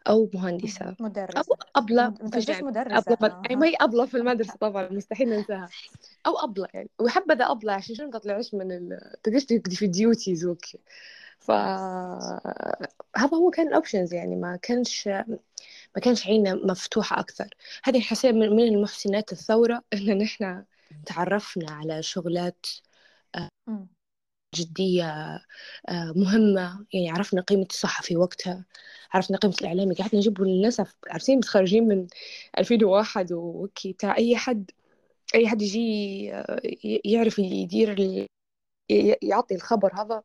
أو 0.07 0.29
مهندسة 0.33 0.85
أو 0.85 0.95
مدرسة. 0.99 1.55
أبلة 1.75 2.09
مد- 2.09 2.17
في 2.17 2.23
مدرسة 2.23 2.53
الجامعة 2.53 2.69
مدرسة؟ 2.71 2.97
أبلة 3.13 3.27
آه. 3.31 3.41
يعني 3.43 3.55
ما 3.55 3.67
هي 3.67 3.75
أبلة 3.81 4.05
في 4.05 4.17
المدرسة 4.17 4.53
طبعا 4.61 4.89
مستحيل 4.89 5.29
ننساها. 5.29 5.69
أو 6.27 6.37
أبلة 6.37 6.67
يعني. 6.73 6.89
وحبذا 6.99 7.45
أبلة 7.51 7.73
عشان 7.73 7.95
شنو 7.95 8.11
تطلعش 8.11 8.53
من 8.53 8.71
ال 8.71 8.99
تقدرش 9.23 9.45
في 9.45 9.85
ال 9.85 9.94
duties 9.94 10.45
okay 10.45 10.79
ف 11.47 11.51
هذا 13.17 13.37
هو 13.37 13.49
كان 13.51 13.67
ال 13.67 13.73
options 13.73 14.13
يعني 14.13 14.35
ما 14.35 14.55
كانش 14.55 15.07
ما 15.95 16.01
كانش 16.03 16.27
عيننا 16.27 16.55
مفتوحة 16.55 17.19
أكثر. 17.19 17.49
هذه 17.83 17.99
حسيت 18.01 18.35
من 18.35 18.59
المحسنات 18.59 19.31
الثورة 19.31 19.83
إن 19.93 20.17
نحن 20.17 20.65
تعرفنا 21.05 21.71
على 21.71 22.03
شغلات 22.03 22.65
مم. 23.67 23.87
جدية 24.55 25.05
آه، 25.89 26.13
مهمة. 26.15 26.85
يعني 26.93 27.09
عرفنا 27.09 27.41
قيمة 27.41 27.67
الصحة 27.69 28.01
في 28.03 28.17
وقتها. 28.17 28.65
عرفنا 29.13 29.37
قيمة 29.37 29.55
الإعلامي 29.61 29.95
قعدنا 29.95 30.15
نجيب 30.19 30.41
للأسف. 30.41 30.95
عارفين 31.09 31.37
متخرجين 31.37 31.87
من 31.87 32.07
2001 32.59 33.33
وكي 33.33 33.93
بتاع 33.93 34.17
أي 34.17 34.37
حد 34.37 34.71
أي 35.35 35.47
حد 35.49 35.61
يجي 35.61 36.33
آه، 36.33 36.61
يعرف 37.05 37.39
يدير 37.39 38.27
يعطي 39.21 39.55
الخبر 39.55 39.95
هذا. 39.95 40.23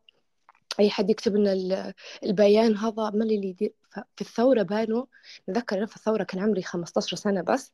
أي 0.81 0.89
حد 0.89 1.09
يكتب 1.09 1.35
لنا 1.35 1.53
ال- 1.53 1.93
البيان 2.23 2.77
هذا 2.77 3.09
ما 3.09 3.23
اللي 3.23 3.35
يدير. 3.49 3.73
في 4.15 4.21
الثورة 4.21 4.61
بانوا 4.63 5.05
نذكر 5.49 5.77
أنا 5.77 5.85
في 5.85 5.95
الثورة 5.95 6.23
كان 6.23 6.41
عمري 6.41 6.61
15 6.61 7.17
سنة 7.17 7.41
بس 7.41 7.71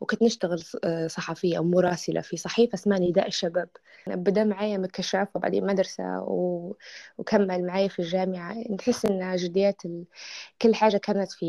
وكنت 0.00 0.22
نشتغل 0.22 0.62
آه، 0.84 1.06
صحفية 1.06 1.58
أو 1.58 1.64
مراسلة 1.64 2.20
في 2.20 2.36
صحيفة 2.36 2.74
اسمها 2.74 2.98
نداء 2.98 3.26
الشباب. 3.26 3.68
بدأ 4.06 4.44
معايا 4.44 4.78
من 4.78 4.86
كشاف 4.86 5.36
وبعدين 5.36 5.66
مدرسة 5.66 6.20
و... 6.20 6.72
وكمل 7.18 7.66
معايا 7.66 7.88
في 7.88 7.98
الجامعة. 8.02 8.54
نحس 8.70 9.04
إن 9.04 9.36
جديات 9.36 9.84
ال... 9.84 10.04
كل 10.62 10.74
حاجة 10.74 10.96
كانت 10.96 11.32
في 11.32 11.46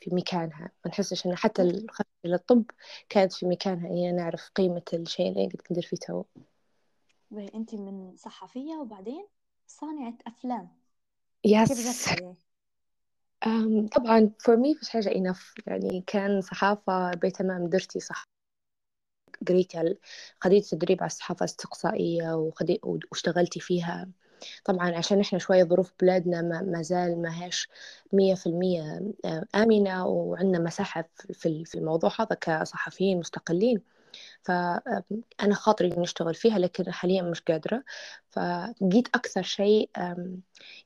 في 0.00 0.14
مكانها. 0.14 0.70
ما 0.84 0.90
نحسش 0.90 1.26
إن 1.26 1.36
حتى 1.36 1.62
الخطوة 1.62 2.06
للطب 2.24 2.64
كانت 3.08 3.32
في 3.32 3.46
مكانها. 3.46 3.88
إني 3.88 4.12
نعرف 4.12 4.50
قيمة 4.54 4.82
الشيء 4.94 5.28
اللي 5.28 5.46
قد 5.46 5.60
ندير 5.70 5.82
فيه 5.82 5.96
تو. 5.96 6.22
باهي 7.30 7.50
انت 7.54 7.74
من 7.74 8.16
صحفية 8.16 8.74
وبعدين؟ 8.74 9.26
صانعة 9.66 10.14
أفلام. 10.26 10.68
يس 11.44 11.68
كيف 11.68 12.08
جت 12.18 12.34
أم، 13.46 13.86
طبعا 13.88 14.30
for 14.42 14.56
me 14.56 14.80
مش 14.82 14.88
حاجة 14.88 15.08
enough. 15.08 15.52
يعني 15.66 16.04
كان 16.06 16.40
صحافة 16.40 17.10
بتمام 17.10 17.66
درتي 17.68 18.00
صح 18.00 18.24
على 19.76 19.96
خديت 20.40 20.66
تدريب 20.66 21.02
على 21.02 21.06
الصحافة 21.06 21.38
الاستقصائية 21.44 22.34
وخدي... 22.34 22.80
واشتغلتي 22.82 23.60
فيها. 23.60 24.08
طبعا 24.64 24.96
عشان 24.96 25.20
إحنا 25.20 25.38
شوية 25.38 25.64
ظروف 25.64 25.92
بلادنا 26.00 26.42
ما, 26.42 26.62
ما 26.62 26.82
زال 26.82 27.22
ما 27.22 27.44
هيش 27.44 27.68
مية 28.12 28.34
في 28.34 28.46
المية 28.46 29.12
آمنة 29.54 30.06
وعندنا 30.06 30.58
مساحة 30.58 31.08
في 31.32 31.74
الموضوع 31.74 32.10
هذا 32.20 32.34
كصحفيين 32.40 33.18
مستقلين. 33.18 33.82
فأنا 34.42 35.54
خاطري 35.54 35.92
إني 35.94 36.04
أشتغل 36.04 36.34
فيها 36.34 36.58
لكن 36.58 36.92
حاليا 36.92 37.22
مش 37.22 37.40
قادرة. 37.40 37.84
فجيت 38.30 39.08
أكثر 39.14 39.42
شيء 39.42 39.90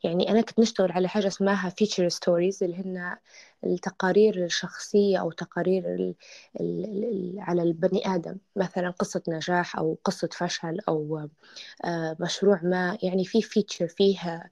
يعني 0.04 0.30
أنا 0.30 0.40
كنت 0.40 0.58
نشتغل 0.60 0.92
على 0.92 1.08
حاجة 1.08 1.26
اسمها 1.26 1.70
feature 1.70 2.12
stories 2.14 2.62
اللي 2.62 2.76
هن 2.76 3.16
التقارير 3.64 4.44
الشخصية 4.44 5.18
أو 5.20 5.30
تقارير 5.30 6.14
على 7.38 7.62
البني 7.62 8.14
آدم. 8.14 8.36
مثلا 8.56 8.90
قصة 8.90 9.22
نجاح 9.28 9.76
أو 9.78 9.98
قصة 10.04 10.28
فشل 10.32 10.78
أو 10.88 11.28
آه، 11.84 12.16
مشروع 12.20 12.60
ما. 12.62 12.98
يعني 13.02 13.24
في 13.24 13.42
فيتشر 13.42 13.88
فيها 13.88 14.50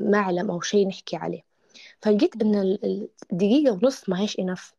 معلم 0.00 0.50
أو 0.50 0.60
شيء 0.60 0.88
نحكي 0.88 1.16
عليه. 1.16 1.42
فلقيت 2.02 2.42
إن 2.42 2.54
ال- 2.54 2.84
ال- 2.84 3.08
الدقيقة 3.32 3.72
ونص 3.72 4.08
ما 4.08 4.20
هيش 4.20 4.38
إنف 4.38 4.74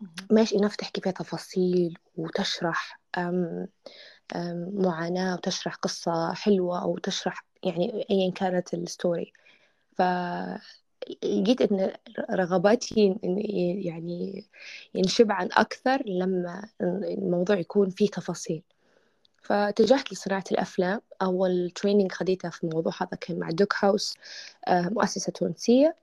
مهم. 0.00 0.14
ما 0.30 0.40
هيش 0.40 0.54
إنف 0.54 0.76
تحكي 0.76 1.00
فيها 1.00 1.12
تفاصيل 1.12 1.98
وتشرح 2.16 3.00
أم 3.18 3.68
أم 4.36 4.70
معاناة 4.74 5.34
وتشرح 5.34 5.74
قصة 5.74 6.34
حلوة 6.34 6.82
أو 6.82 6.98
تشرح 6.98 7.44
يعني 7.62 8.06
أيا 8.10 8.30
كانت 8.30 8.74
ال 8.74 8.82
story. 8.82 9.32
فلقيت 9.98 11.62
إن 11.72 11.92
رغباتي 12.30 13.18
إن 13.24 13.38
يعني 13.84 14.44
ينشبعن 14.94 15.48
أكثر 15.52 16.02
لما 16.06 16.68
الموضوع 16.82 17.58
يكون 17.58 17.90
فيه 17.90 18.08
تفاصيل. 18.08 18.62
فاتجهت 19.42 20.12
لصناعة 20.12 20.44
الأفلام. 20.52 21.00
أول 21.22 21.70
training 21.74 22.12
خديتها 22.12 22.50
في 22.50 22.64
الموضوع 22.64 22.92
هذا 23.00 23.16
كان 23.20 23.38
مع 23.38 23.50
Doc 23.50 23.74
House 23.80 24.14
آه، 24.68 24.88
مؤسسة 24.88 25.32
تونسية. 25.32 25.96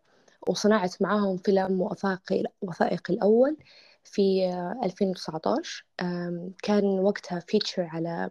وصنعت 0.48 1.02
معاهم 1.02 1.38
فيلم 1.38 1.82
وثائقي 1.82 2.44
وثائقي 2.62 3.14
الأول 3.14 3.58
في 4.04 4.46
آه، 4.46 4.80
2019 4.84 5.86
آم، 6.02 6.54
كان 6.64 6.86
وقتها 6.86 7.40
فيتشر 7.40 7.84
على 7.92 8.30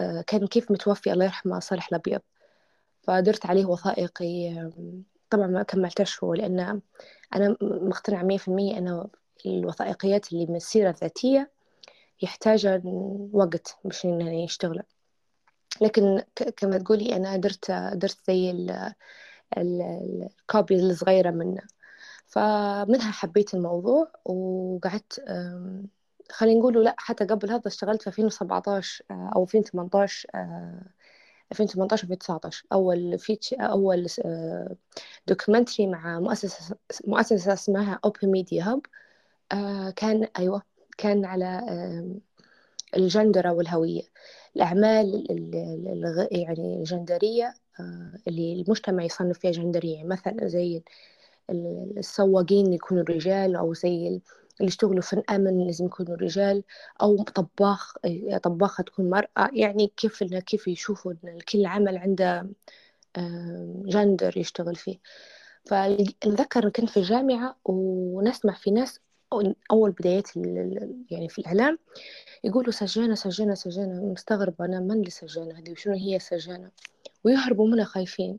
آه، 0.00 0.24
كان 0.26 0.46
كيف 0.46 0.70
متوفي 0.70 1.12
الله 1.12 1.24
يرحمه 1.24 1.58
صالح 1.60 1.88
الأبيض. 1.88 2.20
فدرت 3.02 3.46
عليه 3.46 3.64
وثائقي 3.64 4.70
طبعا 5.30 5.46
ما 5.46 5.62
كملتش 5.62 6.24
هو 6.24 6.34
لأن 6.34 6.80
أنا 7.34 7.56
مقتنعة 7.62 8.22
مية 8.22 8.38
في 8.38 8.48
المية 8.48 8.78
أنه 8.78 9.06
الوثائقيات 9.46 10.32
اللي 10.32 10.46
من 10.46 10.56
السيرة 10.56 10.90
الذاتية 10.90 11.50
يحتاج 12.22 12.80
وقت 13.32 13.76
باش 13.84 14.04
إنه 14.04 14.44
يشتغل 14.44 14.82
لكن 15.80 16.22
كما 16.56 16.78
تقولي 16.78 17.16
أنا 17.16 17.36
درت 17.36 17.70
درت 17.70 18.18
زي 18.26 18.50
ال- 19.58 19.82
ال- 19.82 20.28
الكوبي 20.40 20.76
الصغيرة 20.76 21.30
منه 21.30 21.62
فمنها 22.26 23.10
حبيت 23.12 23.54
الموضوع 23.54 24.12
وقعدت 24.24 25.22
خلينا 26.32 26.60
نقول 26.60 26.84
لا 26.84 26.94
حتى 26.98 27.24
قبل 27.24 27.50
هذا 27.50 27.62
اشتغلت 27.66 28.02
في 28.02 28.06
2017 28.08 29.04
آه، 29.10 29.30
أو 29.36 29.42
2018 29.44 30.28
آه، 30.34 30.82
2018 31.52 32.02
2019 32.04 32.66
أول 32.72 33.18
فيتش 33.18 33.54
أول 33.54 34.06
دوكيومنتري 35.26 35.86
مع 35.86 36.20
مؤسسة 36.20 36.76
مؤسسة 37.06 37.52
اسمها 37.52 38.00
Media 38.06 38.64
Hub. 38.64 38.80
آه، 39.52 39.90
كان 39.90 40.28
أيوة 40.38 40.62
كان 40.98 41.24
على 41.24 41.62
الجندرة 42.96 43.52
والهوية. 43.52 44.02
الأعمال 44.56 45.26
يعني 46.30 46.76
الجندرية 46.76 47.46
آه، 47.46 47.54
اللي 48.28 48.52
المجتمع 48.52 49.04
يصنف 49.04 49.38
فيها 49.38 49.50
جندرية 49.50 50.04
مثلا 50.04 50.46
زي 50.48 50.82
ال- 51.50 51.94
السواقين 51.98 52.72
يكونوا 52.72 53.02
رجال 53.02 53.56
أو 53.56 53.74
زي 53.74 54.08
ال- 54.08 54.20
اللي 54.60 54.68
يشتغلوا 54.68 55.00
في 55.02 55.12
الأمن 55.12 55.66
لازم 55.66 55.86
يكونوا 55.86 56.16
رجال 56.16 56.62
أو 57.02 57.22
طباخ 57.22 57.94
آه، 58.04 58.38
طباخة 58.38 58.82
تكون 58.84 59.10
مرأة. 59.10 59.50
يعني 59.52 59.92
كيف 59.96 60.24
كيف 60.24 60.68
يشوفوا 60.68 61.12
إن 61.24 61.38
كل 61.52 61.66
عمل 61.66 61.96
عنده 61.98 62.48
آه، 63.16 63.82
جندر 63.86 64.38
يشتغل 64.38 64.76
فيه. 64.76 64.98
فنذكر 65.64 66.68
كنت 66.68 66.90
في 66.90 66.96
الجامعة 66.96 67.56
ونسمع 67.64 68.54
في 68.54 68.70
ناس 68.70 69.00
أول 69.72 69.90
بدايات 69.90 70.36
يعني 71.10 71.28
في 71.28 71.38
الإعلام 71.38 71.78
يقولوا 72.44 72.72
سجانة 72.72 73.14
سجانة 73.14 73.54
سجانة. 73.54 74.02
مستغربة 74.12 74.64
أنا 74.64 74.80
من 74.80 74.92
اللي 74.92 75.10
سجانة 75.10 75.58
هذه؟ 75.58 75.70
وشنو 75.72 75.94
هي 75.94 76.18
سجانة؟ 76.18 76.70
ويهربوا 77.24 77.68
منها 77.68 77.84
خايفين. 77.84 78.38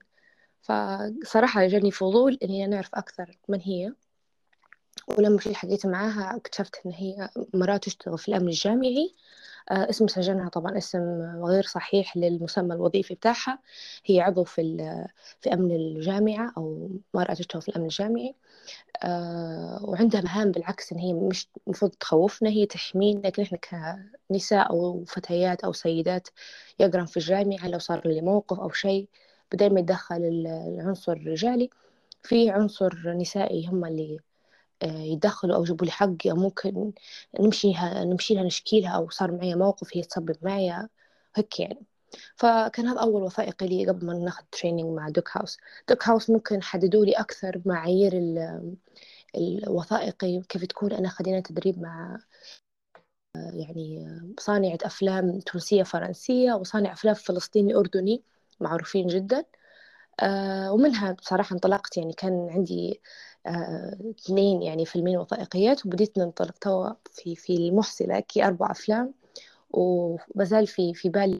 فصراحة 0.61 1.67
جاني 1.67 1.91
فضول 1.91 2.37
إني 2.43 2.65
أنا 2.65 2.75
أعرف 2.75 2.89
أكثر 2.93 3.37
من 3.49 3.61
هي. 3.61 3.93
ولما 5.07 5.37
جيت 5.37 5.53
حكيت 5.53 5.85
معاها 5.85 6.35
اكتشفت 6.35 6.75
إن 6.85 6.91
هي 6.91 7.29
مرأة 7.53 7.77
تشتغل 7.77 8.17
في 8.17 8.27
الأمن 8.29 8.47
الجامعي. 8.47 9.15
اسم 9.69 10.07
سجنها 10.07 10.49
طبعا 10.49 10.77
اسم 10.77 10.99
غير 11.45 11.63
صحيح 11.63 12.17
للمسمى 12.17 12.75
الوظيفي 12.75 13.15
بتاعها. 13.15 13.59
هي 14.05 14.21
عضو 14.21 14.43
في 14.43 14.61
في 15.41 15.53
أمن 15.53 15.71
الجامعة 15.75 16.53
أو 16.57 16.89
مرأة 17.13 17.33
تشتغل 17.33 17.61
في 17.61 17.69
الأمن 17.69 17.85
الجامعي. 17.85 18.35
آه، 19.03 19.79
وعندها 19.85 20.21
مهام 20.21 20.51
بالعكس 20.51 20.91
إن 20.93 20.99
هي 20.99 21.13
مش 21.13 21.49
المفروض 21.67 21.91
تخوفنا 21.91 22.49
هي 22.49 22.65
تحمينا 22.65 23.19
لكن 23.27 23.43
إحنا 23.43 23.59
كنساء 24.29 24.69
أو 24.71 25.03
فتيات 25.05 25.63
أو 25.63 25.73
سيدات 25.73 26.27
يقرن 26.79 27.05
في 27.05 27.17
الجامعة 27.17 27.67
لو 27.67 27.79
صار 27.79 28.07
لي 28.07 28.21
موقف 28.21 28.59
أو 28.59 28.69
شيء 28.71 29.09
بدل 29.51 29.73
ما 29.73 29.79
يتدخل 29.79 30.15
ال- 30.15 30.47
العنصر 30.47 31.11
الرجالي 31.13 31.69
في 32.23 32.49
عنصر 32.49 33.13
نسائي 33.13 33.67
هم 33.67 33.85
اللي 33.85 34.19
آه، 34.19 34.30
يتدخلوا 34.83 35.55
أو 35.55 35.63
يجيبوا 35.63 35.85
لي 35.85 35.91
حقي 35.91 36.31
أو 36.31 36.35
ممكن 36.35 36.91
نمشيها 37.39 38.03
نمشي 38.03 38.33
لها 38.33 38.43
نشكي 38.43 38.81
لها 38.81 38.91
أو 38.91 39.09
صار 39.09 39.31
معي 39.31 39.55
موقف 39.55 39.97
هي 39.97 40.01
تسبب 40.03 40.37
معي 40.41 40.87
هيك 41.35 41.59
يعني. 41.59 41.85
فكان 42.35 42.87
هذا 42.87 42.99
أول 43.01 43.23
وثائقي 43.23 43.67
لي 43.67 43.87
قبل 43.87 44.05
ما 44.05 44.13
ناخذ 44.13 44.43
تريننج 44.51 44.85
مع 44.97 45.09
دوك 45.09 45.29
هاوس 45.37 45.57
دوك 45.89 46.07
هاوس 46.09 46.29
ممكن 46.29 46.63
حددوا 46.63 47.05
لي 47.05 47.11
أكثر 47.13 47.61
معايير 47.65 48.13
ال- 48.13 48.75
الوثائقي 49.37 50.41
كيف 50.49 50.65
تكون 50.65 50.93
أنا 50.93 51.09
خدينا 51.09 51.39
تدريب 51.39 51.79
مع 51.81 52.19
يعني 53.35 54.07
صانعة 54.39 54.77
أفلام 54.83 55.39
تونسية 55.39 55.83
فرنسية 55.83 56.53
وصانع 56.53 56.93
أفلام 56.93 57.13
فلسطيني 57.15 57.75
أردني 57.75 58.23
معروفين 58.59 59.07
جدا. 59.07 59.45
آه 60.19 60.71
ومنها 60.73 61.11
بصراحة 61.11 61.53
انطلقت 61.53 61.97
يعني 61.97 62.13
كان 62.13 62.49
عندي 62.51 63.01
اثنين 63.45 64.61
يعني 64.61 64.85
فيلمين 64.85 65.17
وثائقيات 65.17 65.85
وبديت 65.85 66.17
ننطلق 66.17 66.57
توا 66.57 66.93
في 67.11 67.35
في 67.35 67.53
المحصلة 67.55 68.19
كي 68.19 68.45
أربع 68.45 68.71
أفلام 68.71 69.13
ومازال 69.71 70.67
في 70.67 70.93
في 70.93 71.09
بالي 71.09 71.37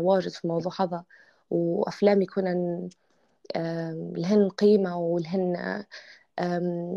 واجد 0.00 0.30
في 0.30 0.44
الموضوع 0.44 0.72
هذا 0.80 1.04
وأفلام 1.50 2.22
يكون 2.22 2.44
لهن 4.16 4.48
قيمة 4.48 4.98
ولهن 4.98 5.84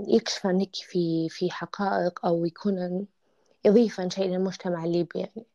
يكشفن 0.08 0.60
هيك 0.60 0.76
في 0.76 1.30
في 1.30 1.52
حقائق 1.52 2.26
أو 2.26 2.46
يكون 2.46 3.08
يضيفن 3.66 4.10
شيء 4.10 4.28
للمجتمع 4.30 4.84
الليبي 4.84 5.20
يعني 5.20 5.46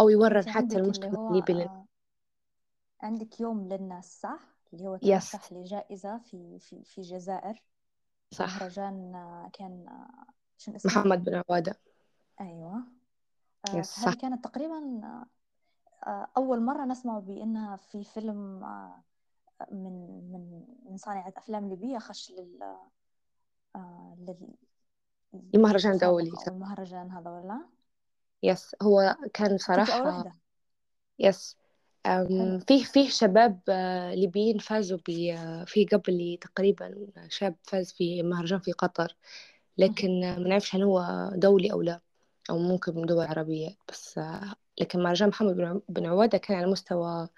أو 0.00 0.08
يورن 0.08 0.48
حتى 0.48 0.76
المجتمع 0.76 1.28
الليبي 1.28 1.64
آه 1.64 1.86
عندك 3.00 3.40
يوم 3.40 3.68
للناس 3.68 4.20
صح؟ 4.20 4.55
اللي 4.72 4.88
هو 4.88 4.96
ترشح 4.96 5.52
لجائزة 5.52 6.18
في 6.18 6.58
في 6.58 6.84
في 6.84 6.98
الجزائر. 6.98 7.62
صح. 8.30 8.56
مهرجان 8.56 9.12
كان 9.52 9.86
شنو 10.58 10.76
اسمه؟ 10.76 10.92
محمد 10.92 11.24
بن 11.24 11.34
عوادة 11.34 11.78
أيوة. 12.40 12.82
آه 13.68 13.78
يس 13.78 13.98
هذه 13.98 14.14
كانت 14.14 14.44
تقريبا 14.44 15.00
آه 16.06 16.28
أول 16.36 16.62
مرة 16.62 16.84
نسمع 16.84 17.18
بأنها 17.18 17.76
في 17.76 18.04
فيلم 18.04 18.64
آه 18.64 19.02
من 19.72 19.92
من 20.32 20.64
من 20.90 20.96
صانعة 20.96 21.32
أفلام 21.36 21.68
ليبية 21.68 21.98
خش 21.98 22.30
لل 22.30 22.76
لل 24.18 24.54
المهرجان 25.54 25.98
دولي 25.98 26.32
المهرجان 26.48 27.10
هذا 27.10 27.30
ولا؟ 27.30 27.66
يس 28.42 28.76
هو 28.82 29.16
كان 29.34 29.58
صراحة 29.58 30.32
يس 31.18 31.56
فيه 32.68 32.84
فيه 32.84 33.08
شباب 33.10 33.60
آه، 33.68 34.14
ليبيين 34.14 34.58
فازوا 34.58 34.98
آه، 35.08 35.64
في 35.64 35.86
قبل 35.86 36.38
تقريبا 36.40 37.06
شاب 37.28 37.56
فاز 37.62 37.92
في 37.92 38.22
مهرجان 38.22 38.60
في 38.60 38.72
قطر 38.72 39.16
لكن 39.78 40.20
ما 40.20 40.48
نعرفش 40.48 40.74
هل 40.74 40.82
هو 40.82 41.30
دولي 41.34 41.72
أو 41.72 41.82
لا 41.82 42.00
أو 42.50 42.58
ممكن 42.58 42.94
من 42.96 43.06
دول 43.06 43.26
عربية 43.26 43.76
بس 43.88 44.18
آه، 44.18 44.54
لكن 44.80 45.02
مهرجان 45.02 45.28
محمد 45.28 45.82
بن 45.88 46.06
عوادة 46.06 46.38
كان 46.38 46.56
على 46.56 46.66
مستوى 46.66 47.28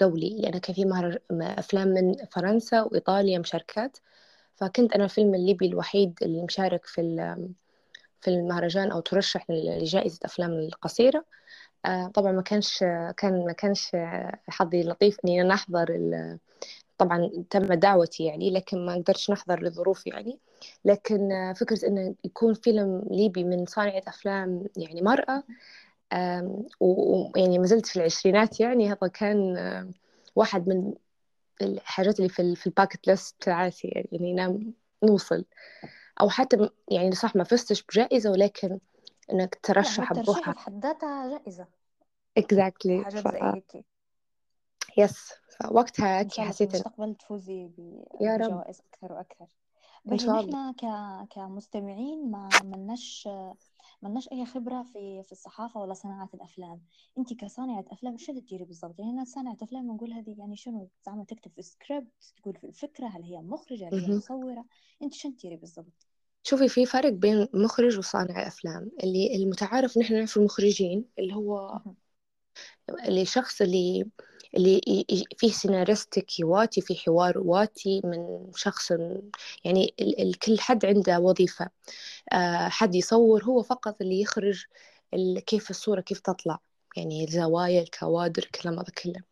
دولي. 0.00 0.28
لأن 0.30 0.44
يعني 0.44 0.60
كان 0.60 0.74
في 0.74 0.84
مهرج... 0.84 1.18
أفلام 1.32 1.88
من 1.88 2.14
فرنسا 2.32 2.82
وإيطاليا 2.82 3.38
مشاركات. 3.38 3.98
فكنت 4.56 4.92
أنا 4.92 5.04
الفيلم 5.04 5.34
الليبي 5.34 5.66
الوحيد 5.66 6.18
اللي 6.22 6.42
مشارك 6.42 6.86
في 6.86 7.00
في 8.20 8.30
المهرجان 8.30 8.90
أو 8.90 9.00
ترشح 9.00 9.46
لجائزة 9.50 10.18
أفلام 10.24 10.50
القصيرة. 10.52 11.24
طبعا 12.14 12.32
ما 12.32 12.42
كانش 12.42 12.78
كان 13.16 13.44
ما 13.46 13.52
كانش 13.52 13.96
حظي 14.48 14.82
لطيف 14.82 15.16
إني 15.24 15.42
أنا 15.42 15.54
أحضر 15.54 15.86
طبعا 16.98 17.30
تم 17.50 17.64
دعوتي 17.74 18.24
يعني 18.24 18.50
لكن 18.50 18.86
ما 18.86 18.94
قدرتش 18.94 19.30
نحضر 19.30 19.62
لظروف 19.62 20.06
يعني. 20.06 20.38
لكن 20.84 21.52
فكرة 21.56 21.86
إنه 21.88 22.14
يكون 22.24 22.54
فيلم 22.54 23.02
ليبي 23.10 23.44
من 23.44 23.66
صانعة 23.66 24.02
أفلام 24.06 24.64
يعني 24.76 25.02
مرأة 25.02 25.42
ويعني 26.80 27.58
ما 27.58 27.66
زلت 27.66 27.86
في 27.86 27.96
العشرينات 27.96 28.60
يعني 28.60 28.88
هذا 28.88 29.08
كان 29.08 29.56
واحد 30.36 30.68
من 30.68 30.94
الحاجات 31.62 32.18
اللي 32.18 32.28
في 32.28 32.54
في 32.54 32.66
ال 32.66 32.72
bucket 32.72 33.08
list 33.08 33.34
تاعتي 33.40 33.88
يعني 34.12 34.32
نام 34.32 34.72
نوصل. 35.02 35.44
أو 36.20 36.28
حتى 36.28 36.70
يعني 36.90 37.14
صح 37.14 37.36
ما 37.36 37.44
فزتش 37.44 37.82
بجائزة 37.82 38.30
ولكن 38.30 38.78
إنك 39.32 39.60
ترشح 39.62 40.12
بروحك 40.12 40.52
في 40.52 40.58
حد 40.58 40.82
ذاتها 40.82 41.38
جائزة. 41.38 41.66
Exactly 42.36 43.04
حاجات 43.04 43.22
ف... 43.22 43.28
زي 43.28 43.38
هيك 43.42 43.86
yes 44.98 45.32
فوقتها 45.60 46.20
الله 46.20 46.52
في 46.52 46.64
المستقبل 46.64 47.14
تفوزي 47.14 47.70
بجوائز 48.20 48.80
أكثر 48.80 49.12
وأكثر. 49.12 49.46
شاء 50.16 50.40
الله. 50.40 50.72
ك... 50.72 50.84
كمستمعين 51.28 52.30
ما 52.30 52.48
ملناش 52.64 53.28
ملناش 54.02 54.28
أي 54.32 54.46
خبرة 54.46 54.82
في 54.82 55.22
في 55.22 55.32
الصحافة 55.32 55.80
ولا 55.80 55.94
صناعة 55.94 56.28
الأفلام. 56.34 56.80
انت 57.18 57.32
كصانعة 57.32 57.84
أفلام 57.90 58.16
شو 58.16 58.32
تديري 58.32 58.64
بالضبط؟ 58.64 58.98
يعني 58.98 59.12
أنا 59.12 59.24
صانعة 59.24 59.56
أفلام 59.62 59.86
نقول 59.86 60.12
هذه 60.12 60.34
يعني 60.38 60.56
شنو؟ 60.56 60.88
زعما 61.06 61.24
تكتب 61.24 61.52
في 61.52 61.62
سكريبت 61.62 62.32
تقول 62.36 62.54
في 62.56 62.64
الفكرة 62.64 63.06
هل 63.06 63.22
هي 63.22 63.40
مخرجة 63.40 63.88
هل 63.88 64.04
هي 64.04 64.16
مصورة. 64.16 64.64
أنت 65.02 65.14
شو 65.14 65.30
تديري 65.30 65.56
بالضبط؟ 65.56 66.07
شوفي 66.48 66.68
في 66.68 66.86
فرق 66.86 67.08
بين 67.12 67.48
مخرج 67.54 67.98
وصانع 67.98 68.46
أفلام 68.46 68.90
اللي 69.04 69.36
المتعارف 69.36 69.98
نحن 69.98 70.14
نعرف 70.14 70.36
المخرجين 70.36 71.04
اللي 71.18 71.34
هو 71.34 71.80
اللي 73.08 73.24
شخص 73.24 73.62
اللي 73.62 74.06
اللي 74.56 74.80
فيه 75.38 75.52
سيناريستك 75.52 76.40
يواتي 76.40 76.80
في 76.80 76.94
حوار 76.96 77.38
واتي 77.38 78.00
من 78.04 78.52
شخص 78.56 78.90
يعني 79.64 79.94
الكل 80.00 80.60
حد 80.60 80.84
عنده 80.86 81.18
وظيفة. 81.20 81.68
آه، 82.32 82.68
حد 82.68 82.94
يصور 82.94 83.44
هو 83.44 83.62
فقط 83.62 84.02
اللي 84.02 84.20
يخرج 84.20 84.64
كيف 85.46 85.70
الصورة 85.70 86.00
كيف 86.00 86.20
تطلع 86.20 86.58
يعني 86.96 87.24
الزوايا 87.24 87.82
الكوادر 87.82 88.42
الكلام 88.42 88.74
هذا 88.78 88.92
كله. 89.04 89.22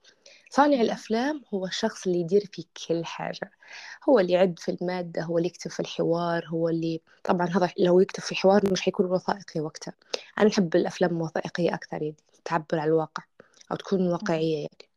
صانع 0.56 0.80
الأفلام 0.80 1.42
هو 1.54 1.66
الشخص 1.66 2.06
اللي 2.06 2.20
يدير 2.20 2.48
في 2.52 2.66
كل 2.88 3.04
حاجة. 3.04 3.50
هو 4.08 4.18
اللي 4.18 4.32
يعد 4.32 4.58
في 4.58 4.70
المادة 4.70 5.22
هو 5.22 5.38
اللي 5.38 5.48
يكتب 5.48 5.70
في 5.70 5.80
الحوار 5.80 6.46
هو 6.46 6.68
اللي 6.68 7.00
طبعا 7.24 7.46
هذا 7.46 7.70
لو 7.78 8.00
يكتب 8.00 8.22
في 8.22 8.34
حوار 8.34 8.72
مش 8.72 8.80
حيكون 8.80 9.06
وثائقي 9.06 9.60
وقتها. 9.60 9.94
أنا 10.38 10.50
أحب 10.50 10.76
الأفلام 10.76 11.16
الوثائقية 11.16 11.74
أكثر 11.74 12.02
يعني 12.02 12.16
تعبر 12.44 12.78
عن 12.78 12.88
الواقع 12.88 13.22
أو 13.72 13.76
تكون 13.76 14.12
واقعية 14.12 14.56
يعني. 14.56 14.88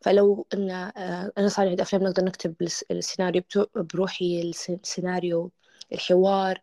فلو 0.00 0.46
إن 0.54 0.70
آه، 0.70 1.32
أنا 1.38 1.48
صانعة 1.48 1.76
افلام 1.80 2.02
نقدر 2.02 2.24
نكتب 2.24 2.54
السيناريو 2.90 3.42
بروحي 3.76 4.40
السيناريو 4.40 5.50
الحوار 5.92 6.62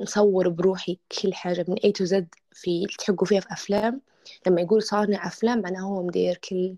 نصور 0.00 0.48
بروحي 0.48 0.98
كل 1.22 1.34
حاجة 1.34 1.64
من 1.68 1.76
A 1.76 1.92
to 1.98 2.06
Z 2.10 2.24
في 2.52 2.86
تحقوا 2.98 3.26
فيها 3.26 3.40
في 3.40 3.52
أفلام. 3.52 4.00
لما 4.46 4.60
يقول 4.60 4.82
صانع 4.82 5.26
أفلام 5.26 5.60
معناه 5.60 5.80
هو 5.80 6.02
مدير 6.02 6.36
كل 6.36 6.74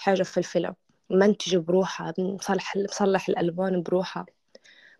حاجة 0.00 0.22
في 0.22 0.38
الفيلم 0.38 0.74
منتج 1.10 1.56
بروحه 1.56 2.14
مصلح 2.18 2.76
مصلح 2.76 3.28
الألوان 3.28 3.82
بروحه. 3.82 4.26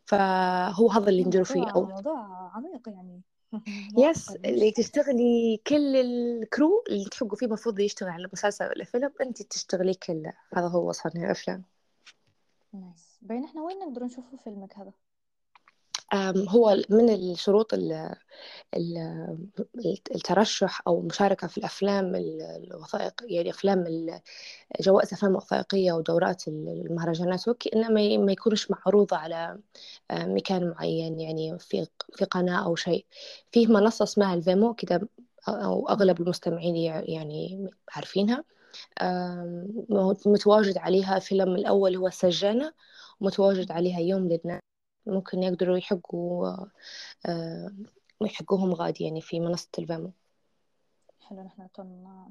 فهو 0.05 0.91
هذا 0.91 1.09
اللي 1.09 1.25
ندير 1.25 1.45
فيه. 1.45 1.71
أو 1.71 1.85
موضوع 1.85 2.51
عميق 2.55 2.89
يعني. 2.89 3.21
Yes 4.11 4.31
اللي 4.31 4.71
تشتغلي 4.71 5.61
كل 5.67 5.97
ال 5.97 6.14
crew 6.14 6.85
اللي 6.91 7.05
تحقوا 7.05 7.37
فيه 7.37 7.47
المفروض 7.47 7.81
يشتغل 7.81 8.09
على 8.09 8.29
مسلسل 8.33 8.65
ولا 8.65 8.85
فيلم 8.85 9.13
أنت 9.21 9.43
تشتغلي 9.43 9.95
كله. 9.95 10.33
هذا 10.57 10.69
هو 10.69 10.93
صانع 10.93 11.31
افلام 11.31 11.65
Nice. 12.73 13.19
بين 13.23 13.45
إحنا 13.45 13.63
وين 13.63 13.79
نقدر 13.79 14.05
نشوفه 14.05 14.37
فيلمك 14.45 14.79
هذا؟ 14.79 14.93
هو 16.49 16.77
من 16.91 17.11
الشروط 17.11 17.75
الترشح 20.15 20.83
أو 20.87 21.01
المشاركة 21.01 21.47
في 21.47 21.59
الأفلام 21.59 22.15
الوثائق 22.65 23.15
يعني 23.29 23.51
أفلام 23.51 23.85
جوائز 24.81 25.13
أفلام 25.13 25.37
وثائقية 25.37 25.93
ودورات 25.93 26.49
المهرجانات 26.49 27.49
okay 27.49 27.71
إنه 27.77 27.89
ما 28.19 28.33
يكونش 28.33 28.71
معروضة 28.71 29.17
على 29.17 29.59
مكان 30.13 30.69
معين 30.71 31.21
يعني 31.21 31.59
في 31.59 31.87
في 32.15 32.25
قناة 32.25 32.65
أو 32.65 32.77
شيء. 32.77 33.07
فيه 33.53 33.67
منصة 33.67 34.03
اسمها 34.03 34.35
ال 34.35 34.41
Vimeo 34.41 34.75
كده 34.75 35.09
أو 35.49 35.89
أغلب 35.89 36.21
المستمعين 36.21 36.77
يعني 37.09 37.69
عارفينها. 37.93 38.45
متواجد 40.27 40.79
عليها 40.79 41.19
فيلم 41.19 41.55
الأول 41.57 41.97
هو 41.97 42.07
السجانة 42.07 42.73
ومتواجد 43.21 43.71
عليها 43.73 44.01
يوم 44.01 44.29
للناس. 44.29 44.70
ممكن 45.11 45.43
يقدروا 45.43 45.79
يحقوا 45.79 46.49
آه، 47.27 47.73
يحقوهم 48.23 48.75
غادي 48.75 49.05
يعني 49.05 49.21
في 49.21 49.41
منصة 49.41 49.69
ال 49.79 49.84
Vimeo. 49.84 50.13
حلو 51.21 51.43
نحن 51.43 51.69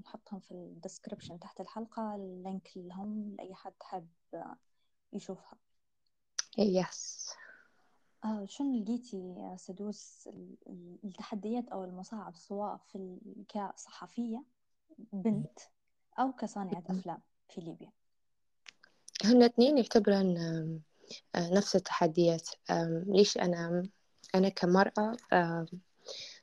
نحطهم 0.06 0.40
في 0.40 0.52
ال 0.52 0.59
description 0.59 1.40
تحت 1.40 1.62
الحلقة 1.62 2.16
ال 2.16 2.27
link 2.27 2.70
لهم 2.76 3.36
لأي 3.38 3.56
حد 3.56 3.74
حاب 3.82 4.08
يشوفها. 5.14 5.58
يس 6.58 7.30
آه 8.26 8.46
شو 8.46 8.64
لقيتي 8.64 9.36
سدوس؟ 9.58 10.30
التحديات 11.04 11.70
أو 11.70 11.84
المصاعب 11.84 12.36
سواء 12.36 12.78
في 12.78 13.18
كصحفية 13.50 14.44
بنت 15.14 15.60
أو 16.20 16.32
كصانعة 16.32 16.84
أفلام 16.90 17.20
في 17.50 17.62
ليبيا؟ 17.62 17.92
هن 19.26 19.44
اثنين 19.44 19.78
يعتبرن 19.78 20.38
نفس 21.36 21.76
التحديات. 21.76 22.50
ليش 23.08 23.38
أنا 23.38 23.84
أنا 24.36 24.50
كمرأة 24.50 25.16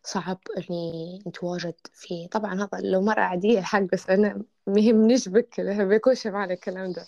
صعب 0.05 0.39
إني 0.59 1.19
نتواجد 1.27 1.75
في 1.93 2.29
طبعا 2.29 2.55
هذا 2.55 2.69
لو 2.81 3.01
مرأة 3.01 3.21
عادية 3.23 3.61
حق 3.61 3.81
بس 3.81 4.11
أنا 4.11 4.43
مهم 4.67 5.07
نشبك 5.11 5.61
بيكونش 5.61 6.27
معنا 6.27 6.55
الكلام 6.55 6.93
ده. 6.93 7.07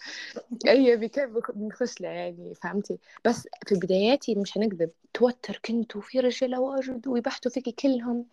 أي 0.69 0.97
بكيف 0.97 1.31
بنخش 1.55 2.01
له 2.01 2.09
يعني 2.09 2.55
فهمتي؟ 2.55 2.99
بس 3.25 3.49
في 3.67 3.75
بداياتي 3.75 4.35
مش 4.35 4.59
هنكذب. 4.59 4.91
توتر 5.15 5.61
كنت 5.65 5.97
وفي 5.97 6.21
رجالة 6.21 6.61
واجد 6.61 7.09
ويبحثوا 7.09 7.51
فيكي 7.51 7.73
كلهم. 7.73 8.27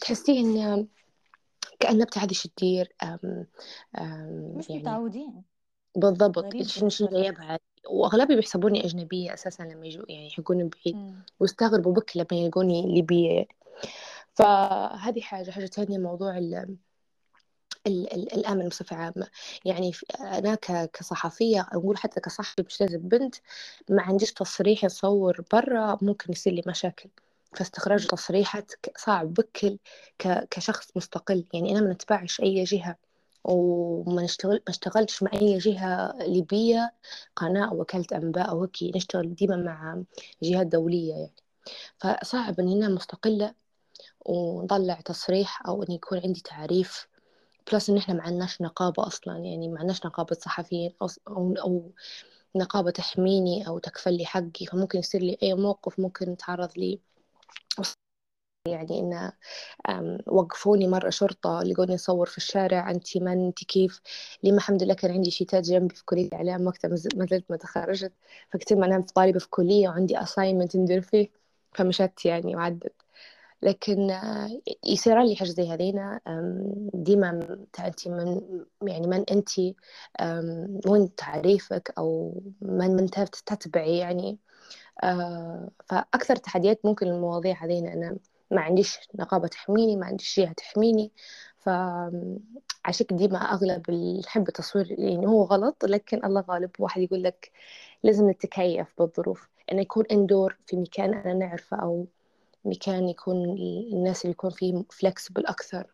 تحسيه 0.00 0.40
إن 0.40 0.86
كأنها 1.80 2.04
بتعرفش 2.04 2.42
تدير 2.46 2.92
أم 3.02 3.46
أم 3.98 4.54
مش 4.56 4.70
يعني 4.70 4.82
متعودين. 4.82 5.42
بالضبط. 5.96 6.62
شنو 6.62 6.88
شنو 6.88 7.08
بالنسبة 7.08 7.58
وأغلبي 7.88 8.36
بيحسبوني 8.36 8.84
أجنبية 8.84 9.34
أساسا 9.34 9.62
لما 9.62 9.86
يجوا 9.86 10.04
يعني 10.08 10.26
يحقوني 10.26 10.62
بعيد 10.62 10.96
مم. 10.96 11.22
واستغربوا 11.40 11.92
بك 11.92 12.16
لما 12.16 12.26
يلقوني 12.32 12.94
ليبية. 12.94 13.46
فهذه 14.34 15.20
حاجة 15.20 15.50
حاجة 15.50 15.66
تانية 15.66 15.98
موضوع 15.98 16.38
ال 16.38 16.76
ال 17.86 18.12
ال 18.12 18.32
الأمن 18.34 18.68
بصفة 18.68 18.96
عامة. 18.96 19.26
يعني 19.64 19.92
أنا 20.20 20.54
كصحفية 20.92 21.68
أقول 21.72 21.96
حتى 21.96 22.20
كصحفي 22.20 22.62
مش 22.62 22.80
لازم 22.80 22.98
بنت 22.98 23.34
ما 23.90 24.02
عنديش 24.02 24.32
تصريح 24.32 24.84
يصور 24.84 25.44
برا 25.52 25.98
ممكن 26.02 26.32
يصير 26.32 26.52
لي 26.52 26.62
مشاكل. 26.66 27.08
فاستخراج 27.56 28.06
تصريحات 28.06 28.72
صعب 28.96 29.34
بكل 29.34 29.78
كشخص 30.50 30.90
مستقل. 30.96 31.44
يعني 31.54 31.72
أنا 31.72 31.80
ما 31.80 31.92
نتبعش 31.92 32.40
أي 32.40 32.64
جهة. 32.64 32.96
وما 33.44 34.22
نشتغل 34.22 34.54
ما 34.54 34.62
اشتغلتش 34.68 35.22
مع 35.22 35.30
أي 35.34 35.58
جهة 35.58 36.16
ليبية 36.20 36.94
قناة 37.36 37.68
أو 37.70 37.80
وكالة 37.80 38.06
أنباء 38.12 38.50
أو 38.50 38.62
هيك 38.62 38.96
نشتغل 38.96 39.34
ديما 39.34 39.56
مع 39.56 40.02
جهات 40.42 40.66
دولية 40.66 41.14
يعني. 41.14 41.34
فصعب 41.98 42.60
إني 42.60 42.72
أنا 42.74 42.88
مستقلة 42.88 43.54
ونطلع 44.26 45.00
تصريح 45.00 45.66
أو 45.66 45.82
إن 45.82 45.92
يكون 45.92 46.20
عندي 46.24 46.40
تعريف. 46.40 47.08
plus 47.72 47.90
إن 47.90 47.96
إحنا 47.96 48.14
ما 48.14 48.22
عندناش 48.22 48.62
نقابة 48.62 49.06
أصلا 49.06 49.38
يعني 49.38 49.68
ما 49.68 49.78
عندناش 49.78 50.06
نقابة 50.06 50.36
صحفيين 50.40 50.92
أو, 51.02 51.08
أو 51.28 51.92
نقابة 52.56 52.90
تحميني 52.90 53.68
أو 53.68 53.78
تكفل 53.78 54.16
لي 54.16 54.26
حقي. 54.26 54.66
فممكن 54.66 54.98
يصير 54.98 55.20
لي 55.22 55.38
أي 55.42 55.54
موقف 55.54 56.00
ممكن 56.00 56.30
نتعرض 56.30 56.70
لي 56.78 57.00
يعني 58.66 59.00
إن 59.00 59.32
وقفوني 60.26 60.88
مرة 60.88 61.10
شرطة 61.10 61.62
لقوني 61.62 61.94
أصور 61.94 62.26
في 62.26 62.38
الشارع 62.38 62.90
أنت 62.90 63.16
من 63.16 63.46
أنت 63.46 63.64
كيف؟ 63.64 64.00
لما 64.42 64.56
الحمد 64.56 64.82
لله 64.82 64.94
كان 64.94 65.10
عندي 65.10 65.30
شي 65.30 65.43
يثبت 65.43 65.64
إني 65.64 65.94
في 65.94 66.04
كلية 66.04 66.28
إعلام 66.34 66.66
وقتها 66.66 66.88
ما 66.88 67.26
زلت 67.26 67.44
ما 67.50 67.56
تخرجت 67.56 68.12
فكتير 68.52 68.78
ما 68.78 68.86
أنا 68.86 69.04
طالبة 69.14 69.38
في 69.38 69.48
كلية 69.50 69.88
وعندي 69.88 70.22
assignment 70.22 70.76
ندير 70.76 71.00
فيه 71.00 71.30
فمشت 71.72 72.24
يعني 72.24 72.56
وعدت. 72.56 72.92
لكن 73.62 74.10
آه، 74.10 74.50
يصير 74.84 75.22
لي 75.22 75.36
حاجة 75.36 75.48
زي 75.48 75.68
هذينا 75.68 76.20
ديما 76.94 77.30
أنت 77.78 78.08
من 78.08 78.40
يعني 78.82 79.06
من 79.06 79.24
أنت 79.30 79.50
وين 80.88 81.14
تعريفك؟ 81.16 81.94
أو 81.98 82.40
من 82.62 82.96
من 82.96 83.10
تتبعي 83.10 83.98
يعني. 83.98 84.38
آه، 85.04 85.70
فأكثر 85.86 86.36
تحديات 86.36 86.80
ممكن 86.86 87.06
المواضيع 87.08 87.64
هذينا 87.64 87.92
أنا 87.92 88.16
ما 88.52 88.60
عنديش 88.60 88.98
نقابة 89.14 89.48
تحميني 89.48 89.96
ما 89.96 90.06
عنديش 90.06 90.40
جهة 90.40 90.52
تحميني. 90.52 91.12
فعشان 91.58 93.06
ديما 93.12 93.38
أغلب 93.38 93.90
نحب 94.24 94.48
التصوير 94.48 95.00
يعني 95.00 95.26
هو 95.26 95.42
غلط 95.42 95.84
لكن 95.84 96.24
الله 96.24 96.44
غالب. 96.50 96.70
واحد 96.78 97.00
يقول 97.02 97.22
لك 97.22 97.52
لازم 98.02 98.30
نتكيف 98.30 98.94
بالظروف. 98.98 99.48
إنه 99.72 99.80
يكون 99.80 100.04
اندور 100.06 100.56
في 100.66 100.76
مكان 100.76 101.14
أنا 101.14 101.34
نعرفه 101.34 101.76
أو 101.76 102.06
مكان 102.64 103.08
يكون 103.08 103.36
الناس 103.92 104.22
اللي 104.22 104.32
يكون 104.32 104.50
فيه 104.50 104.84
فلكسبل 104.90 105.46
أكثر. 105.46 105.86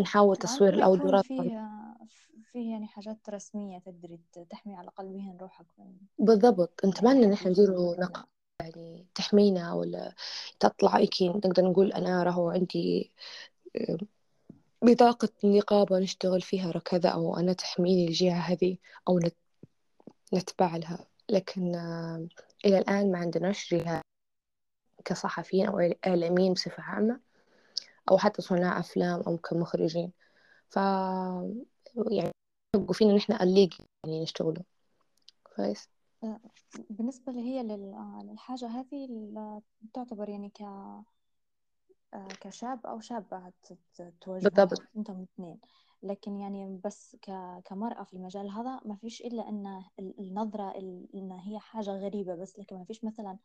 نحاول 0.00 0.36
تصوير 0.36 0.74
الأوردرات 0.74 1.24
فيه 1.24 1.68
فيه 2.52 2.70
يعني 2.72 2.86
حاجات 2.86 3.30
رسمية 3.30 3.78
تقدري 3.78 4.20
تحمي 4.50 4.74
على 4.74 4.82
الأقل 4.84 5.06
بهن 5.06 5.36
روحك. 5.40 5.66
بالضبط. 6.18 6.84
نتمنى 6.84 7.24
إن 7.24 7.32
إحنا 7.32 7.50
نديروا 7.50 7.96
نقابة. 8.00 8.37
يعني 8.62 9.06
تحمينا 9.14 9.72
ولا 9.74 10.14
تطلع 10.60 10.96
إيكي 10.96 11.28
نقدر 11.28 11.62
نقول 11.64 11.92
أنا 11.92 12.22
راهو 12.22 12.50
عندي 12.50 13.12
آه، 13.76 13.98
بطاقة 14.82 15.28
نقابة 15.44 15.98
نشتغل 15.98 16.42
فيها 16.42 16.72
كذا 16.72 17.08
أو 17.10 17.36
أنا 17.36 17.52
تحميني 17.52 18.06
الجهة 18.08 18.38
هذه 18.40 18.76
أو 19.08 19.20
نتبع 20.34 20.76
لها. 20.76 21.06
لكن 21.28 21.74
آه، 21.74 22.28
إلى 22.64 22.78
الآن 22.78 23.12
ما 23.12 23.18
عندناش 23.18 23.74
جهة 23.74 24.02
كصحفيين 25.04 25.66
أو 25.66 25.78
إعلاميين 26.06 26.52
بصفة 26.52 26.82
عامة 26.82 27.20
أو 28.10 28.18
حتى 28.18 28.42
صناع 28.42 28.80
أفلام 28.80 29.20
أو 29.20 29.38
كمخرجين. 29.38 30.12
ف 30.70 30.76
يعني 32.10 32.32
فينا 32.92 33.14
نحن 33.14 33.32
الليج 33.32 33.72
يعني 34.04 34.22
نشتغلوا. 34.22 34.64
كويس؟ 35.56 35.88
بالنسبة 36.90 37.32
اللي 37.32 37.42
هي 37.42 37.62
للحاجة 38.22 38.66
هذه 38.66 39.08
تعتبر 39.94 40.28
يعني 40.28 40.50
ك 40.50 40.62
كشاب 42.40 42.86
أو 42.86 43.00
شابة 43.00 43.52
تواجهوا 44.20 44.68
أنتم 44.96 45.16
الاثنين. 45.16 45.58
لكن 46.02 46.36
يعني 46.36 46.80
بس 46.84 47.16
كمرأة 47.64 48.02
في 48.02 48.14
المجال 48.14 48.50
هذا 48.50 48.80
ما 48.84 48.96
فيش 48.96 49.20
إلا 49.20 49.48
أن 49.48 49.84
النظرة 49.98 50.74
إن 51.14 51.32
هي 51.32 51.58
حاجة 51.58 51.90
غريبة 51.90 52.34
بس 52.34 52.58
لكن 52.58 52.76
ما 52.76 52.84
فيش 52.84 53.04
مثلا 53.04 53.38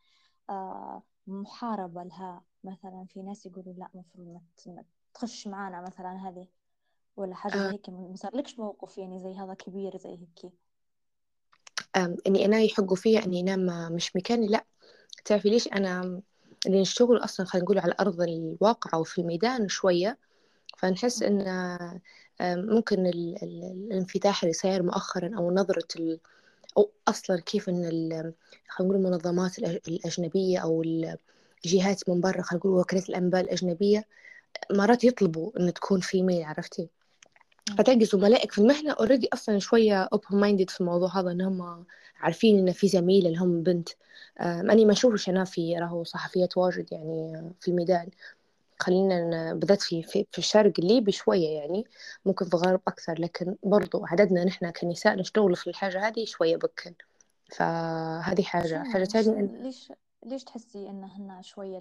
آه، 0.49 1.03
محاربة 1.27 2.03
لها. 2.03 2.43
مثلا 2.63 3.05
في 3.09 3.21
ناس 3.21 3.45
يقولوا 3.45 3.73
لا 3.73 3.89
المفروض 3.95 4.41
ما 4.67 4.83
تخش 5.13 5.47
معانا 5.47 5.81
مثلا 5.81 6.29
هذه 6.29 6.47
ولا 7.15 7.35
حاجة 7.35 7.57
زي 7.57 7.67
آه. 7.67 7.71
هيك. 7.71 7.89
ما 7.89 8.15
صارلكش 8.15 8.59
موقف 8.59 8.97
يعني 8.97 9.19
زي 9.19 9.35
هذا 9.35 9.53
كبير 9.53 9.97
زي 9.97 10.09
هيك؟ 10.09 10.53
إني 12.27 12.45
أنا 12.45 12.59
يحقوا 12.59 12.95
فيا 12.95 13.25
إني 13.25 13.53
أنا 13.53 13.89
مش 13.89 14.15
مكاني 14.15 14.47
لأ. 14.47 14.65
تعرفي 15.25 15.49
ليش؟ 15.49 15.67
أنا 15.67 16.21
اللي 16.65 16.81
نشتغل 16.81 17.17
أصلا 17.17 17.45
خلينا 17.45 17.65
نقول 17.65 17.79
على 17.79 17.95
أرض 17.99 18.21
الواقع 18.21 18.89
أو 18.93 19.03
في 19.03 19.21
الميدان 19.21 19.67
شوية 19.67 20.17
فنحس 20.77 21.23
إن 21.23 21.45
ممكن 22.41 23.05
الانفتاح 23.43 24.43
اللي 24.43 24.53
صاير 24.53 24.83
مؤخرا 24.83 25.31
أو 25.37 25.51
نظرة 25.51 26.19
أو 26.77 26.91
أصلا 27.07 27.39
كيف 27.41 27.69
إن 27.69 27.83
خلينا 27.83 28.33
نقول 28.81 28.95
المنظمات 28.95 29.59
الأجنبية 29.59 30.59
أو 30.59 30.83
الجهات 31.65 32.09
من 32.09 32.21
برا 32.21 32.41
خلينا 32.41 32.59
نقول 32.59 32.79
وكالات 32.79 33.09
الأنباء 33.09 33.41
الأجنبية 33.41 34.07
مرات 34.71 35.03
يطلبوا 35.03 35.51
إن 35.59 35.73
تكون 35.73 35.99
female 35.99 36.43
عرفتي؟ 36.43 36.89
فتلقي 37.77 38.05
زملائك 38.05 38.51
في 38.51 38.57
المهنة 38.57 38.91
already 38.91 39.27
أصلا 39.33 39.59
شوية 39.59 40.09
open 40.15 40.33
minded 40.33 40.69
في 40.69 40.81
الموضوع 40.81 41.19
هذا 41.19 41.31
إنهم 41.31 41.85
عارفين 42.19 42.59
إن 42.59 42.71
في 42.71 42.87
زميلة 42.87 43.29
لهم 43.29 43.63
بنت. 43.63 43.89
أني 44.41 44.85
ما 44.85 44.91
أشوفش 44.91 45.29
أنا 45.29 45.43
في 45.43 45.77
راهو 45.77 46.03
صحفيات 46.03 46.57
واجد 46.57 46.91
يعني 46.91 47.51
في 47.59 47.67
الميدان. 47.67 48.09
خلينا 48.79 49.53
بالذات 49.53 49.81
في, 49.81 50.03
في 50.03 50.25
في 50.31 50.37
الشرق 50.37 50.73
الليبي 50.79 51.11
شوية 51.11 51.49
يعني 51.49 51.85
ممكن 52.25 52.45
في 52.45 52.53
الغرب 52.53 52.81
أكثر 52.87 53.13
لكن 53.19 53.55
برضو 53.63 54.05
عددنا 54.05 54.43
نحن 54.43 54.71
كنساء 54.71 55.15
نشتغل 55.15 55.55
في 55.55 55.67
الحاجة 55.67 56.07
هذه 56.07 56.25
شوية 56.25 56.55
بكن 56.57 56.93
فهذه 57.51 58.43
حاجة 58.43 58.83
حاجة 58.83 59.03
ثانية 59.03 59.41
ليش 59.41 59.91
ليش 60.25 60.43
تحسي 60.43 60.89
إنهن 60.89 61.43
شوية 61.43 61.79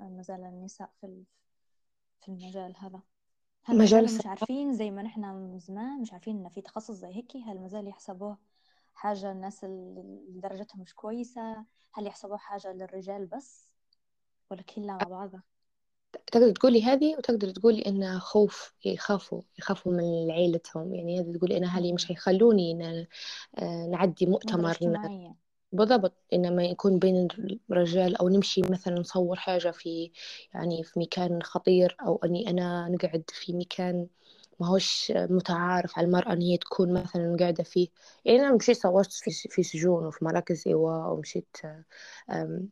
مازال 0.00 0.44
النساء 0.44 0.90
في 1.00 1.22
في 2.20 2.28
المجال 2.28 2.74
هذا؟ 2.76 3.00
هل 3.66 3.78
مجال 3.78 4.04
مش 4.04 4.26
عارفين 4.26 4.74
زي 4.74 4.90
ما 4.90 5.02
نحن 5.02 5.20
من 5.20 5.58
زمان 5.58 6.00
مش 6.00 6.12
عارفين 6.12 6.36
إن 6.36 6.48
في 6.48 6.60
تخصص 6.62 6.90
زي 6.94 7.08
هيك؟ 7.08 7.36
هل 7.36 7.60
مازال 7.60 7.88
يحسبوه 7.88 8.38
حاجة 8.94 9.32
الناس 9.32 9.64
اللي 9.64 10.40
درجتهم 10.40 10.80
مش 10.82 10.94
كويسة؟ 10.94 11.64
هل 11.94 12.06
يحسبوه 12.06 12.36
حاجة 12.36 12.72
للرجال 12.72 13.26
بس؟ 13.26 13.68
ولا 14.50 14.62
كلها 14.62 14.96
مع 14.96 15.08
بعضها 15.08 15.42
تقدر 16.26 16.50
تقولي 16.52 16.82
هذه 16.82 17.16
وتقدر 17.16 17.50
تقولي 17.50 17.86
إنه 17.86 18.18
خوف 18.18 18.74
يخافوا 18.84 19.42
يخافوا 19.58 19.92
من 19.92 20.30
عيلتهم. 20.30 20.94
يعني 20.94 21.20
هذه 21.20 21.32
تقولي 21.36 21.56
إن 21.56 21.64
أهلي 21.64 21.92
مش 21.92 22.10
هيخلوني 22.10 22.72
إن 22.72 23.06
آه، 23.58 23.86
نعدي 23.86 24.26
مؤتمر 24.26 24.78
بالضبط 25.72 26.12
إنما 26.32 26.64
يكون 26.64 26.98
بين 26.98 27.28
الرجال 27.70 28.16
أو 28.16 28.28
نمشي 28.28 28.62
مثلا 28.62 28.94
نصور 29.00 29.36
حاجة 29.36 29.70
في 29.70 30.10
يعني 30.54 30.84
في 30.84 31.00
مكان 31.00 31.42
خطير 31.42 31.96
أو 32.00 32.20
أني 32.24 32.50
أنا 32.50 32.88
نقعد 32.88 33.24
في 33.28 33.52
مكان 33.52 34.06
ما 34.60 34.66
هوش 34.68 35.12
متعارف 35.16 35.98
على 35.98 36.06
المرأة 36.06 36.32
إن 36.32 36.42
هي 36.42 36.56
تكون 36.58 36.92
مثلا 36.94 37.36
قاعدة 37.40 37.64
فيه. 37.64 37.88
يعني 38.24 38.40
أنا 38.40 38.52
مشيت 38.56 38.76
صورت 38.76 39.12
في, 39.12 39.62
سجون 39.62 40.06
وفي 40.06 40.24
مراكز 40.24 40.68
إيواء 40.68 41.12
ومشيت 41.12 41.56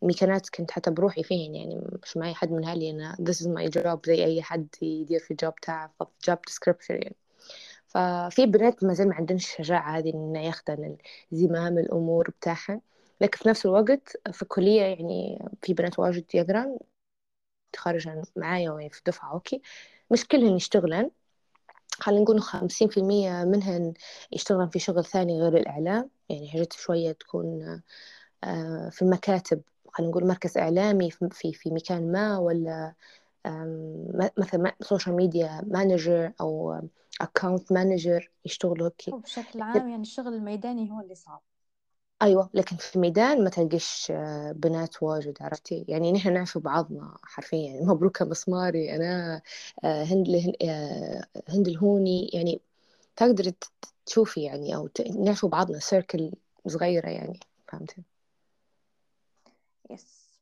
ميكانات 0.03 0.49
كنت 0.51 0.71
حتى 0.71 0.91
بروحي 0.91 1.23
فيهن 1.23 1.55
يعني 1.55 1.81
مش 2.03 2.17
معي 2.17 2.35
حد 2.35 2.51
من 2.53 2.65
أهلي 2.65 2.91
أنا 2.91 3.17
this 3.21 3.35
is 3.35 3.47
my 3.47 3.71
job 3.83 3.99
زي 4.07 4.25
أي 4.25 4.43
حد 4.43 4.69
يدير 4.83 5.21
في 5.21 5.31
الجوب 5.31 5.55
تاعه 5.61 5.95
job 6.31 6.37
description 6.51 6.91
يعني. 6.91 7.17
ففي 7.95 8.47
بنات 8.47 8.85
ما 8.85 8.95
زال 8.95 9.09
ما 9.09 9.15
عندهمش 9.15 9.45
الشجاعة 9.45 9.99
هذه 9.99 10.15
إنه 10.15 10.41
ياخدن 10.47 10.97
زمام 11.33 11.79
الأمور 11.79 12.31
بتاعها 12.31 12.81
لكن 13.21 13.39
في 13.39 13.49
نفس 13.49 13.67
الوقت 13.67 14.17
في 14.33 14.43
الكلية 14.43 14.83
يعني 14.83 15.49
في 15.63 15.75
بنات 15.75 15.99
واجد 15.99 16.25
يقرن 16.35 16.79
تخرجن 17.73 18.23
معايا 18.37 18.89
في 18.89 19.03
دفعة 19.07 19.33
okay. 19.33 19.63
مش 20.11 20.27
كلهن 20.29 20.57
يشتغلن. 20.57 21.11
خلينا 22.01 22.23
نقول 22.23 22.41
خمسين 22.43 22.89
في 22.89 22.97
المية 23.01 23.45
منهن 23.45 23.95
يشتغلن 24.33 24.69
في 24.69 24.79
شغل 24.79 25.05
ثاني 25.05 25.41
غير 25.43 25.57
الإعلام. 25.57 26.11
يعني 26.29 26.49
حاجات 26.51 26.73
شوية 26.73 27.13
تكون 27.13 27.83
آه، 28.45 28.89
في 28.91 29.03
المكاتب 29.03 29.63
خلينا 29.93 30.11
نقول 30.11 30.27
مركز 30.27 30.59
إعلامي 30.59 31.11
في 31.11 31.53
في 31.53 31.71
مكان 31.71 32.13
ما 32.13 32.39
ولا 32.39 32.95
مثلا 34.39 34.75
social 34.81 35.17
media 35.17 35.63
manager 35.67 36.33
أو 36.41 36.81
account 37.21 37.73
manager 37.73 38.31
يشتغلوا 38.45 38.91
هيك. 39.07 39.15
بشكل 39.15 39.63
عام 39.63 39.89
يعني 39.89 40.03
الشغل 40.03 40.35
الميداني 40.35 40.91
هو 40.91 41.01
اللي 41.01 41.15
صعب. 41.15 41.43
أيوة 42.23 42.51
لكن 42.55 42.77
في 42.77 42.97
الميدان 42.97 43.45
ما 43.45 43.51
تلقيش 43.51 44.11
آه، 44.11 44.53
بنات 44.53 45.03
واجد 45.03 45.39
عرفتي؟ 45.41 45.85
يعني 45.89 46.13
نحن 46.13 46.33
نعرف 46.35 46.59
بعضنا 46.59 47.17
حرفيا 47.23 47.59
يعني 47.59 47.87
مبروكة 47.87 48.25
مسماري 48.25 48.97
أنا 48.97 49.43
آه، 49.85 50.05
هند 50.05 50.29
آه، 50.65 51.25
هند 51.49 51.69
الهوني 51.69 52.29
يعني 52.35 52.61
تقدري 53.17 53.55
تشوفي 54.07 54.43
يعني 54.43 54.77
أو 54.77 54.91
نعرف 55.17 55.47
بعضنا 55.47 55.79
سيركل 55.79 56.33
صغيرة 56.69 57.09
يعني 57.11 57.41
فهمتي؟ 57.69 58.03
يس 59.91 60.41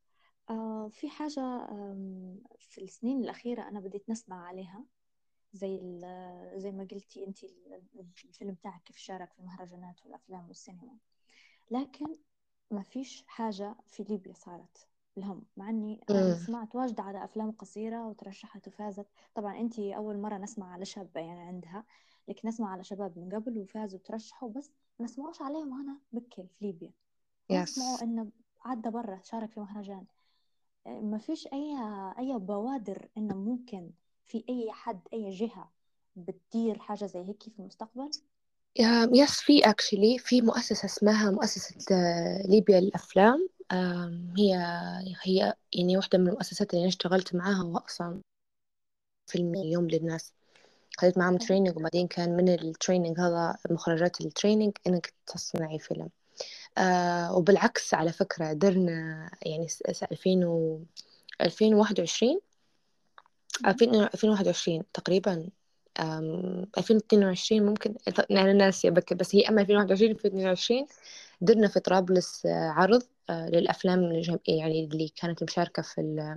آه 0.51 0.89
في 0.89 1.09
حاجة 1.11 1.67
في 2.59 2.83
السنين 2.83 3.25
الأخيرة 3.25 3.69
أنا 3.69 3.81
بديت 3.81 4.11
نسمع 4.11 4.47
عليها. 4.47 4.85
زي 5.53 5.81
زي 6.57 6.73
ما 6.73 6.87
قلتي 6.91 7.27
أنت 7.27 7.38
الفيلم 8.25 8.55
تاعك 8.55 8.83
كيف 8.83 8.97
شارك 8.97 9.33
في 9.33 9.38
المهرجانات 9.41 10.05
والأفلام 10.05 10.49
والسينما. 10.49 10.97
لكن 11.71 12.07
ما 12.71 12.83
فيش 12.83 13.25
حاجة 13.27 13.77
في 13.87 14.03
ليبيا 14.03 14.35
صارت 14.35 14.88
الهم 15.19 15.43
مع 15.57 15.71
إني 15.71 16.01
سمعت 16.35 16.75
واجد 16.75 17.01
على 17.01 17.25
أفلام 17.25 17.51
قصيرة 17.51 18.07
وترشحت 18.09 18.69
وفازت. 18.69 19.07
طبعا 19.35 19.59
انت 19.61 19.79
أول 19.79 20.19
مرة 20.19 20.38
نسمع 20.38 20.73
على 20.73 20.85
شابه 20.85 21.21
يعني 21.21 21.41
عندها 21.41 21.85
لكن 22.29 22.49
نسمع 22.49 22.71
على 22.71 22.85
شباب 22.85 23.19
من 23.19 23.35
قبل 23.35 23.59
وفازوا 23.59 23.99
وترشحوا 23.99 24.49
بس 24.49 24.73
ما 24.99 25.05
نسمعوش 25.05 25.43
عليهم 25.43 25.73
هنا 25.73 25.99
بكل 26.12 26.47
في 26.49 26.65
ليبيا. 26.65 26.93
نسمعوا 27.51 28.03
انه 28.03 28.31
عدى 28.65 28.91
برا 28.91 29.21
شارك 29.25 29.51
في 29.51 29.61
مهرجان. 29.61 30.07
ما 30.87 31.19
فيش 31.19 31.47
اي 31.47 31.77
أي 32.19 32.38
بوادر 32.38 33.09
إنه 33.17 33.35
ممكن 33.35 33.91
في 34.27 34.45
أي 34.49 34.73
حد 34.73 35.01
أي 35.13 35.31
جهة 35.31 35.71
بتدير 36.17 36.79
حاجة 36.79 37.07
زي 37.07 37.19
هيك 37.19 37.43
في 37.43 37.59
المستقبل؟ 37.59 38.11
yes 39.14 39.40
في 39.41 39.71
actually 39.71 40.18
في 40.19 40.43
مؤسسة 40.43 40.87
اسمها 40.87 41.31
مؤسسة 41.31 41.97
آه، 41.97 42.43
ليبيا 42.47 42.81
للأفلام. 42.81 43.49
هي 44.39 44.57
هي 45.23 45.55
يعني 45.73 45.97
واحدة 45.97 46.19
من 46.19 46.29
المؤسسات 46.29 46.71
اللي 46.71 46.81
أنا 46.81 46.89
اشتغلت 46.89 47.35
معاها 47.35 47.63
وأصلا 47.63 48.21
فيلم 49.31 49.55
يوم 49.55 49.89
للناس. 49.89 50.33
خذيت 50.99 51.19
معاهم 51.19 51.37
training 51.37 51.77
وبعدين 51.77 52.07
كان 52.07 52.37
من 52.37 52.49
ال 52.49 52.57
training 52.57 53.21
هذا 53.21 53.57
مخرجات 53.71 54.21
ال 54.21 54.26
training 54.26 54.73
إنك 54.87 55.13
تصنعي 55.27 55.79
فيلم. 55.79 56.11
آه 56.79 57.37
وبالعكس 57.37 57.95
على 57.95 58.13
فكرة 58.13 58.53
درنا 58.53 59.31
يعني 59.43 59.67
2000 60.13 60.45
و 60.45 60.81
2021 61.41 62.41
2021 63.67 64.83
تقريبا 64.95 65.49
2022 66.79 67.62
ممكن. 67.67 67.95
أنا 68.31 68.53
ناسية 68.53 68.91
بكل 68.90 69.14
بس 69.15 69.35
هي 69.35 69.49
أما 69.49 69.61
2021 69.62 70.11
2022 70.12 70.87
درنا 71.41 71.69
في 71.69 71.81
طرابلس 71.81 72.47
آه، 72.47 72.69
عرض 72.71 73.03
آه، 73.31 73.49
للأفلام 73.49 74.23
يعني 74.49 74.85
اللي 74.85 75.09
كانت 75.17 75.43
مشاركة 75.43 75.83
في 75.83 76.37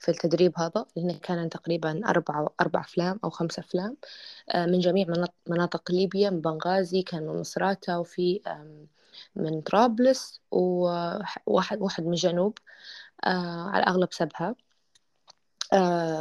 في 0.00 0.10
التدريب 0.10 0.52
هذا 0.58 0.86
لأنه 0.96 1.18
كان 1.22 1.48
تقريبا 1.50 2.00
أربع 2.08 2.48
أربع 2.60 2.80
أفلام 2.80 3.20
أو 3.24 3.30
خمس 3.30 3.58
أفلام 3.58 3.96
آه، 4.50 4.66
من 4.66 4.78
جميع 4.80 5.06
مناطق 5.46 5.92
ليبيا 5.92 6.30
من 6.30 6.40
بنغازي 6.40 7.02
كان 7.02 7.22
من 7.26 7.40
مصراتة 7.40 7.98
وفي 8.00 8.40
من 9.36 9.60
طرابلس 9.60 10.40
وواحد 10.50 11.80
واحد 11.80 12.04
من 12.04 12.12
الجنوب 12.12 12.58
على 13.24 13.82
الأغلب 13.82 14.08
سبها. 14.12 14.54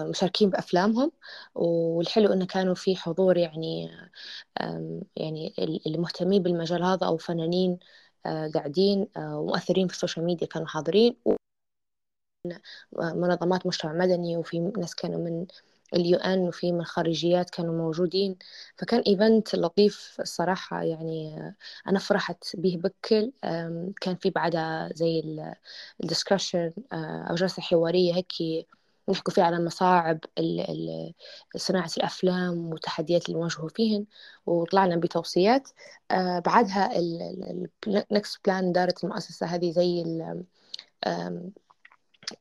مشاركين 0.10 0.50
بأفلامهم 0.50 1.12
والحلو 1.56 2.34
إنه 2.34 2.46
كانوا 2.46 2.76
في 2.76 2.96
حضور 2.96 3.38
يعني 3.38 3.92
يعني 5.16 5.54
اللي 5.88 5.98
مهتمين 5.98 6.44
بالمجال 6.44 6.84
هذا 6.84 7.08
أو 7.08 7.18
فنانين 7.18 7.80
آه، 8.26 8.52
قاعدين 8.54 9.08
آه، 9.18 9.40
ومؤثرين 9.40 9.88
في 9.88 9.94
ال 9.94 9.98
social 9.98 10.26
media 10.26 10.48
كانوا 10.48 10.68
حاضرين 10.68 11.16
منظمات 12.94 13.66
مجتمع 13.68 13.94
مدني 13.94 14.38
وفي 14.38 14.60
ناس 14.60 14.96
كانوا 14.96 15.20
من 15.20 15.46
ال 15.94 16.18
UN 16.18 16.40
وفي 16.40 16.72
من 16.72 16.80
الخارجيات 16.80 17.50
كانوا 17.50 17.74
موجودين. 17.78 18.38
فكان 18.78 19.00
event 19.08 19.56
لطيف 19.56 20.18
الصراحة 20.20 20.84
يعني 20.84 21.38
آه، 21.38 21.56
أنا 21.90 22.00
فرحت 22.00 22.44
به 22.56 22.78
بكل 22.84 23.32
كان 24.02 24.16
في 24.16 24.30
بعدها 24.30 24.90
زي 24.94 25.24
ال 26.04 26.10
discussion 26.10 26.74
أو 26.94 27.36
جلسة 27.36 27.62
حوارية 27.62 28.16
هيك 28.16 28.34
نحكوا 29.10 29.34
فيه 29.34 29.44
على 29.44 29.66
مصاعب 29.66 30.20
صناعة 31.58 31.90
الأفلام 31.98 32.66
والتحديات 32.66 33.26
اللي 33.30 33.40
نواجهوا 33.40 33.70
فيهن 33.70 34.06
وطلعنا 34.46 34.96
بتوصيات. 34.96 35.70
آه 36.12 36.40
بعدها 36.40 36.92
ال 37.88 37.98
next 37.98 38.40
plan 38.46 38.72
دارت 38.72 39.04
المؤسسة 39.04 39.46
هذه 39.46 39.72
زي 39.72 40.04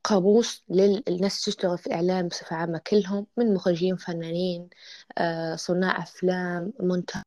قاموس 0.03 0.63
للناس 0.69 1.45
تشتغل 1.45 1.77
في 1.77 1.87
الإعلام 1.87 2.27
بصفة 2.27 2.55
عامة 2.55 2.77
كلهم 2.87 3.27
من 3.37 3.53
مخرجين 3.53 3.95
فنانين 3.95 4.69
آه 5.17 5.55
صناع 5.55 6.03
أفلام 6.03 6.73
منتج 6.79 7.21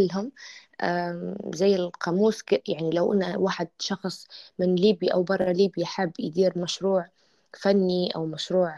كلهم. 0.00 0.32
زي 1.54 1.76
القاموس 1.76 2.42
يعني 2.68 2.90
لو 2.90 3.12
أن 3.12 3.36
واحد 3.36 3.68
شخص 3.78 4.26
من 4.58 4.74
ليبيا 4.74 5.14
أو 5.14 5.22
برا 5.22 5.52
ليبيا 5.52 5.86
حاب 5.86 6.12
يدير 6.20 6.58
مشروع 6.58 7.08
فني 7.56 8.10
أو 8.16 8.26
مشروع 8.26 8.74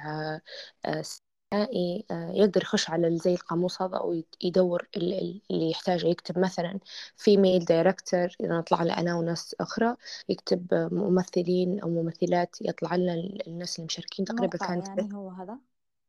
سينمائي 0.84 2.04
آه، 2.10 2.14
آه، 2.14 2.30
يقدر 2.32 2.62
يخش 2.62 2.90
على 2.90 3.16
زي 3.16 3.34
القاموس 3.34 3.82
هذا 3.82 3.96
أو 3.96 4.22
يدور 4.42 4.88
اللي 4.96 5.40
يحتاجه. 5.50 6.06
يكتب 6.06 6.38
مثلا 6.38 6.78
فيميل 7.16 7.64
دايركتور 7.64 8.28
إذا 8.40 8.60
طلع 8.60 8.82
لنا 8.82 9.00
أنا 9.00 9.14
وناس 9.14 9.56
أخرى 9.60 9.96
يكتب 10.28 10.66
ممثلين 10.92 11.80
أو 11.80 11.88
ممثلات 11.88 12.56
يطلع 12.60 12.96
لنا 12.96 13.14
الناس 13.46 13.76
اللي 13.76 13.86
مشاركين. 13.86 14.24
تقريبا 14.24 14.58
كانت 14.58 14.88
يعني 14.88 15.14
هو 15.14 15.28
هذا؟ 15.28 15.58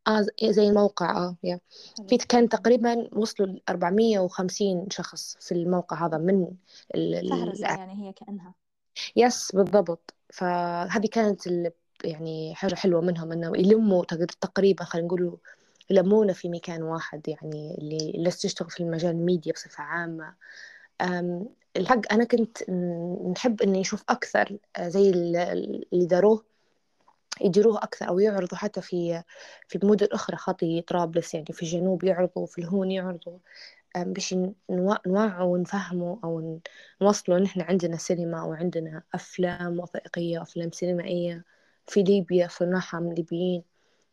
آه 0.08 0.26
زي 0.44 0.68
الموقع 0.68 1.18
آه 1.18 1.36
يا 1.44 1.60
في 2.08 2.18
كان 2.18 2.50
تقريبا 2.50 3.10
وصلوا 3.12 3.48
ل 3.48 3.62
450 3.70 4.90
شخص 4.90 5.38
في 5.40 5.52
الموقع 5.52 6.06
هذا 6.06 6.18
من 6.18 6.48
فهرسة 7.30 7.68
يعني 7.68 8.08
هي 8.08 8.14
كأنها. 8.14 8.54
يس 9.16 9.52
بالضبط. 9.56 10.14
فهذه 10.34 11.08
كانت 11.08 11.48
يعني 12.04 12.56
حاجة 12.56 12.76
حلوة 12.76 13.02
منهم 13.02 13.32
إنه 13.32 13.52
يلموا 13.58 14.06
تقريبا 14.42 14.84
خلينا 14.84 15.08
نقول 15.08 15.38
يلمونا 15.90 16.34
في 16.34 16.50
مكان 16.50 16.84
واحد 16.84 17.28
يعني 17.28 17.76
اللي 17.78 17.98
اللي 18.16 18.32
تشتغل 18.32 18.70
في 18.70 18.80
المجال 18.84 19.12
الميديا 19.12 19.54
بصفة 19.54 19.84
عامة. 19.84 20.34
الحق 21.78 22.14
أنا 22.14 22.24
كنت 22.24 22.70
نحب 23.32 23.62
إني 23.62 23.82
أشوف 23.82 24.04
أكثر 24.10 24.58
آه، 24.76 24.88
زي 24.90 25.10
اللي 25.10 26.06
داروه 26.06 26.46
يديروه 27.42 27.78
أكثر 27.78 28.08
أو 28.10 28.20
يعرضوا 28.20 28.58
حتى 28.58 28.82
في 28.82 29.24
في 29.68 29.80
مدن 29.84 30.08
أخرى 30.12 30.38
خاطي 30.38 30.82
طرابلس 30.82 31.34
يعني 31.34 31.46
في 31.54 31.64
الجنوب 31.64 32.04
يعرضوا 32.04 32.46
في 32.46 32.60
الهون 32.60 32.92
يعرضوا. 32.92 33.38
باش 33.98 34.36
نوعوا 35.08 35.54
ونفهموا 35.54 36.18
أو 36.24 36.60
نوصلوا 37.02 37.38
إن 37.38 37.46
إحنا 37.46 37.64
عندنا 37.64 37.98
سينما 37.98 38.42
أو 38.42 38.54
عندنا 38.54 39.04
أفلام 39.14 39.80
وثائقية 39.80 40.42
أفلام 40.42 40.72
سينمائية. 40.72 41.44
في 41.88 42.04
ليبيا 42.04 42.48
صناعها 42.48 43.00
من 43.00 43.14
ليبيين. 43.14 43.64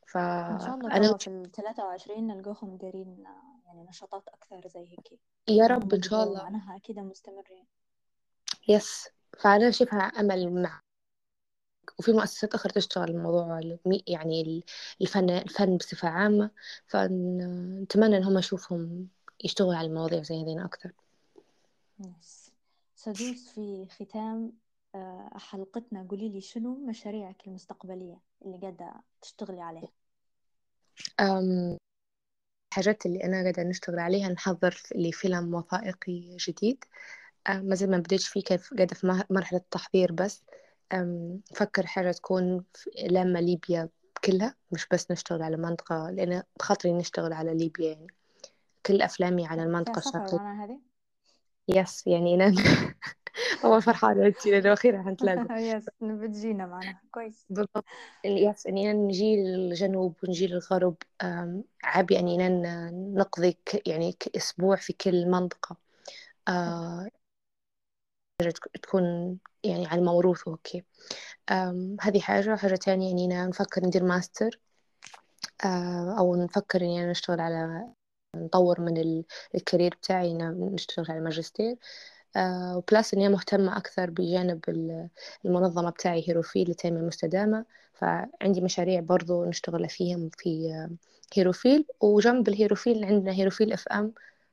ف 0.07 0.17
إن 0.17 0.59
شاء 0.61 0.75
الله 0.75 0.97
أنا 0.97 1.17
في 1.19 1.29
ال 1.29 1.53
23 1.53 2.27
نلقاهم 2.27 2.77
دايرين 2.77 3.25
يعني 3.67 3.85
نشاطات 3.89 4.29
أكثر 4.29 4.69
زي 4.69 4.81
هيك. 4.81 5.21
يا 5.49 5.67
رب 5.67 5.95
إن 5.95 6.03
شاء 6.03 6.25
الله. 6.25 6.43
معناها 6.43 6.77
أكيد 6.77 6.99
مستمرين. 6.99 7.65
يس 8.69 9.09
فأنا 9.39 9.71
شايفها 9.71 10.01
أمل 10.01 10.63
مع 10.63 10.81
وفي 11.99 12.13
مؤسسات 12.13 12.55
أخرى 12.55 12.73
تشتغل 12.73 13.11
الموضوع 13.11 13.61
يعني 14.07 14.65
الفن 15.01 15.31
الفن 15.31 15.77
بصفة 15.77 16.09
عامة. 16.09 16.51
فنتمنى 16.87 18.17
إن 18.17 18.25
هم 18.25 18.39
يشوفهم 18.39 19.09
يشتغلوا 19.45 19.75
على 19.75 19.87
المواضيع 19.87 20.23
زي 20.23 20.43
هذين 20.43 20.61
أكثر. 20.61 20.93
يس 22.01 22.53
سدوس 22.95 23.49
في 23.49 23.87
ختام. 23.87 24.53
حلقتنا 25.35 26.07
قولي 26.11 26.29
لي 26.29 26.41
شنو 26.41 26.87
مشاريعك 26.87 27.47
المستقبلية 27.47 28.21
اللي 28.43 28.59
قاعدة 28.59 28.95
تشتغلي 29.23 29.61
عليها؟ 29.61 29.89
الحاجات 32.73 33.07
اللي 33.07 33.25
أنا 33.25 33.43
قاعدة 33.43 33.63
نشتغل 33.63 33.99
عليها 33.99 34.29
نحضر 34.29 34.83
لفيلم 34.95 35.55
وثائقي 35.55 36.37
جديد. 36.37 36.85
ما 37.49 37.75
زي 37.75 37.87
ما 37.87 37.99
بديتش 37.99 38.29
فيه 38.29 38.43
كيف 38.43 38.75
قاعدة 38.75 38.95
في 38.95 39.25
مرحلة 39.31 39.59
التحضير 39.59 40.13
بس. 40.13 40.45
نفكر 41.53 41.87
حاجة 41.87 42.11
تكون 42.13 42.65
لما 43.11 43.39
ليبيا 43.39 43.89
كلها 44.25 44.55
مش 44.73 44.87
بس 44.93 45.11
نشتغل 45.11 45.43
على 45.43 45.57
منطقة 45.57 46.11
لأن 46.11 46.43
بخاطري 46.59 46.93
نشتغل 46.93 47.33
على 47.33 47.55
ليبيا 47.55 47.91
يعني. 47.93 48.07
كل 48.87 49.03
أفلامي 49.03 49.47
على 49.47 49.63
المنطقة 49.63 49.99
الشرقية. 49.99 50.39
yes 51.69 52.07
يعني 52.07 52.35
أنا 52.35 52.55
أول 53.65 53.83
فرحانة 53.83 54.27
أنت 54.27 54.47
لأنه 54.47 54.73
أخيرا 54.73 55.03
حنتلاقوا 55.03 55.57
yes 55.59 55.85
بتجينا 56.03 56.67
معنا. 56.67 56.99
كويس. 57.11 57.47
بالضبط. 57.51 57.85
yes 58.25 58.67
اننا 58.67 58.93
نجي 58.93 59.37
للجنوب 59.37 60.15
ونجي 60.25 60.47
للغرب 60.47 60.95
عابي 61.85 62.19
اننا 62.19 62.49
ن- 62.49 63.15
نقضي 63.15 63.59
يعني 63.87 64.17
أسبوع 64.37 64.77
في 64.77 64.93
كل 64.93 65.27
منطقة. 65.31 65.77
تكون 68.83 69.39
يعني 69.65 69.87
على 69.87 69.99
الموروث 70.01 70.49
أم، 71.51 71.97
هذه 72.01 72.21
حاجة. 72.21 72.57
حاجة 72.57 72.75
تانية 72.77 73.13
اننا 73.13 73.47
نفكر 73.47 73.87
ندير 73.87 74.05
ماستر. 74.05 74.61
أو 76.19 76.37
نفكر 76.37 76.81
اننا 76.81 77.11
نشتغل 77.11 77.41
على 77.41 77.87
نطور 78.37 78.81
من 78.81 78.97
ال- 78.99 79.25
ال 79.55 79.61
career 79.61 79.95
بتاعي 79.95 80.35
نشتغل 80.35 81.07
على 81.11 81.21
ماجستير. 81.21 81.77
آه، 82.37 82.77
و 82.77 82.84
plus 82.84 83.15
إني 83.15 83.29
مهتمة 83.29 83.77
أكثر 83.77 84.11
بجانب 84.11 84.61
ال- 84.69 85.09
المنظمة 85.45 85.91
بتاعي 85.91 86.25
هيروفيل 86.29 86.69
للتنمية 86.69 87.01
المستدامة 87.01 87.65
فعندي 87.95 88.61
مشاريع 88.61 89.01
برضو 89.01 89.45
نشتغل 89.45 89.89
فيهم 89.89 90.31
في 90.39 90.73
هيروفيل. 91.35 91.85
وجنب 92.01 92.49
الهيروفيل 92.49 93.05
عندنا 93.05 93.33
هيروفيل 93.33 93.73
FM. 93.73 94.13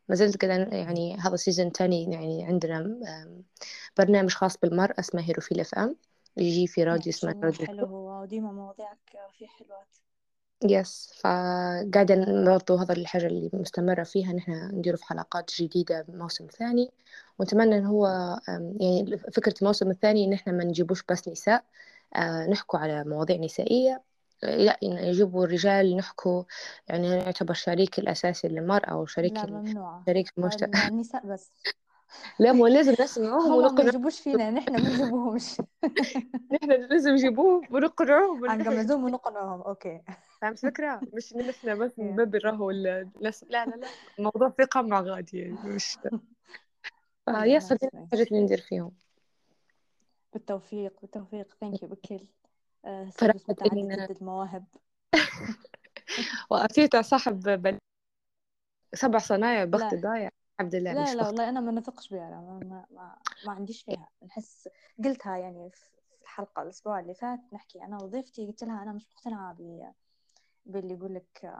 ما 0.10 0.16
زلت 0.16 0.44
يعني 0.44 1.18
هذا 1.18 1.36
season 1.36 1.72
تاني 1.72 2.04
يعني 2.14 2.46
عندنا 2.46 2.98
برنامج 3.98 4.30
خاص 4.34 4.58
بالمرأة 4.58 4.96
اسمه 5.00 5.22
هيروفيل 5.22 5.60
FM. 5.60 5.96
يجي 6.38 6.68
في 6.68 6.84
راديو 6.84 7.10
اسمه 7.10 7.36
راديو 7.44 7.68
حلو 7.68 7.86
هو 7.86 8.22
وديما 8.22 8.52
مواضيعك 8.52 8.98
فيه 9.38 9.48
حلوات. 9.48 9.88
yes 10.64 11.14
فقاعدة 11.20 12.26
برضو 12.46 12.76
هذا 12.76 12.94
الحاجة 12.94 13.26
اللي 13.28 13.50
مستمرة 13.54 14.04
فيها. 14.04 14.34
نحن 14.34 14.52
نديره 14.74 14.96
في 14.96 15.06
حلقات 15.06 15.52
جديدة 15.62 16.06
موسم 16.10 16.48
ثاني. 16.48 16.92
ونتمنى 17.40 17.78
إن 17.78 17.86
هو 17.86 18.08
يعني 18.48 19.18
فكرة 19.34 19.54
الموسم 19.62 19.92
الثاني 19.92 20.26
إن 20.26 20.34
إحنا 20.34 20.54
ما 20.54 20.64
نجيبوش 20.64 21.04
بس 21.10 21.28
نساء. 21.28 21.64
آه، 22.16 22.48
نحكوا 22.48 22.80
على 22.80 23.04
مواضيع 23.04 23.38
نسائية. 23.38 24.02
لا 24.44 24.78
يجيبوا 24.82 25.46
الرجال 25.46 25.98
نحكوا 25.98 26.44
يعني 26.88 27.08
يعتبر 27.08 27.54
شريك 27.54 28.00
الأساسي 28.00 28.48
للمرأة 28.48 28.90
أو 28.92 29.06
شريك 29.06 29.38
لا 29.38 29.46
ممنوعة 29.46 30.04
شريك 30.06 30.34
المجتمع. 30.38 30.88
النساء 30.88 31.28
بس. 31.28 31.52
لا 32.40 32.52
مو 32.52 32.68
لازم 32.68 32.96
نسمعوهم 33.00 33.52
هما 33.52 33.72
ما 33.72 33.84
يجيبوش 33.84 34.20
فينا 34.20 34.52
نحن 34.52 34.72
ما 34.72 34.90
نجيبوهمش 34.90 35.62
نحن 36.54 36.72
لازم 36.72 37.12
نجيبوهم 37.12 37.68
ونقنعوهم 37.72 38.42
ونحن 38.42 38.62
هنجمزوهم 38.68 39.04
ونقنعهم 39.04 39.62
أوكي. 39.62 40.02
فهمت 40.42 40.60
فكرة 40.60 41.02
مش 41.14 41.34
إن 41.36 41.50
إحنا 41.50 41.76
بس 41.76 41.92
Yeah. 41.92 42.00
نبرر 42.02 42.46
راهو 42.46 42.72
لا 42.72 43.06
لا 43.50 43.66
لا. 43.66 43.88
الموضوع 44.20 44.50
ثقة 44.50 44.82
مع 44.82 45.02
غادي 45.02 45.40
يعني 45.40 45.58
مش 45.64 45.98
نايس 47.30 47.72
نايس 47.72 47.84
الحاجات 47.84 48.28
اللي 48.32 48.44
ندير 48.44 48.62
فيهم. 48.62 48.92
بالتوفيق 50.34 51.02
بالتوفيق. 51.02 51.48
ثانك 51.62 51.84
يو 51.84 51.90
بكل. 51.90 52.26
آه، 52.86 53.10
فرحت 53.10 53.50
متعددة 53.50 53.82
إننا 53.82 54.06
المواهب 54.12 54.66
وأتيت 56.50 56.96
صاحب 56.98 57.40
بل... 57.40 57.78
سبع 58.94 59.20
صنايع 59.20 59.64
بخت 59.64 59.96
ضايع. 59.96 60.30
الحمد 60.60 60.76
لله 60.76 60.94
لا 60.94 61.16
لا 61.16 61.28
والله 61.28 61.50
أنا 61.50 61.60
ما 61.60 61.72
نثقش 61.72 62.10
بها 62.10 62.30
لا 62.30 62.36
ما, 62.36 62.60
ما, 62.66 62.86
ما, 62.92 63.16
ما 63.46 63.52
عنديش 63.52 63.82
فيها. 63.84 64.10
نحس 64.26 64.70
قلتها 65.06 65.38
يعني 65.38 65.70
في 65.70 65.90
الحلقة 66.22 66.62
الأسبوع 66.62 67.00
اللي 67.00 67.14
فات 67.14 67.40
نحكي 67.54 67.84
أنا 67.84 67.98
وضيفتي 68.04 68.48
قلت 68.48 68.64
لها 68.64 68.84
أنا 68.84 68.94
مش 68.94 69.08
مقتنعة 69.12 69.54
ب 69.60 69.92
باللي 70.66 70.94
يقول 70.94 71.14
لك 71.16 71.54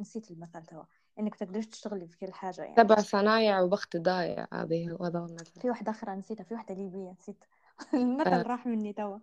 نسيت 0.00 0.30
المثل 0.30 0.66
توا 0.66 0.82
إنك 1.18 1.34
تقدريش 1.34 1.66
تشتغلي 1.66 2.06
في 2.08 2.18
كل 2.18 2.32
حاجة 2.32 2.62
يعني. 2.62 2.76
سبع 2.76 2.96
صنايع 2.96 3.60
وبخت 3.60 3.96
ضايع 3.96 4.46
هذه 4.52 4.96
هذا 5.00 5.18
المثل. 5.18 5.60
في 5.60 5.68
واحدة 5.70 5.90
أخرى 5.90 6.14
نسيتها 6.16 6.44
في 6.44 6.54
واحدة 6.54 6.74
ليبية 6.74 7.14
نسيت. 7.20 7.44
آه، 7.94 7.96
المثل 7.96 8.46
راح 8.46 8.66
مني 8.66 8.92
توا. 8.92 9.18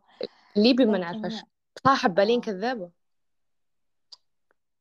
ليبي 0.55 0.85
ما 0.85 0.97
نعرفش 0.97 1.43
صاحب 1.83 2.15
بالين 2.15 2.39
آه. 2.39 2.43
كذابة. 2.43 2.89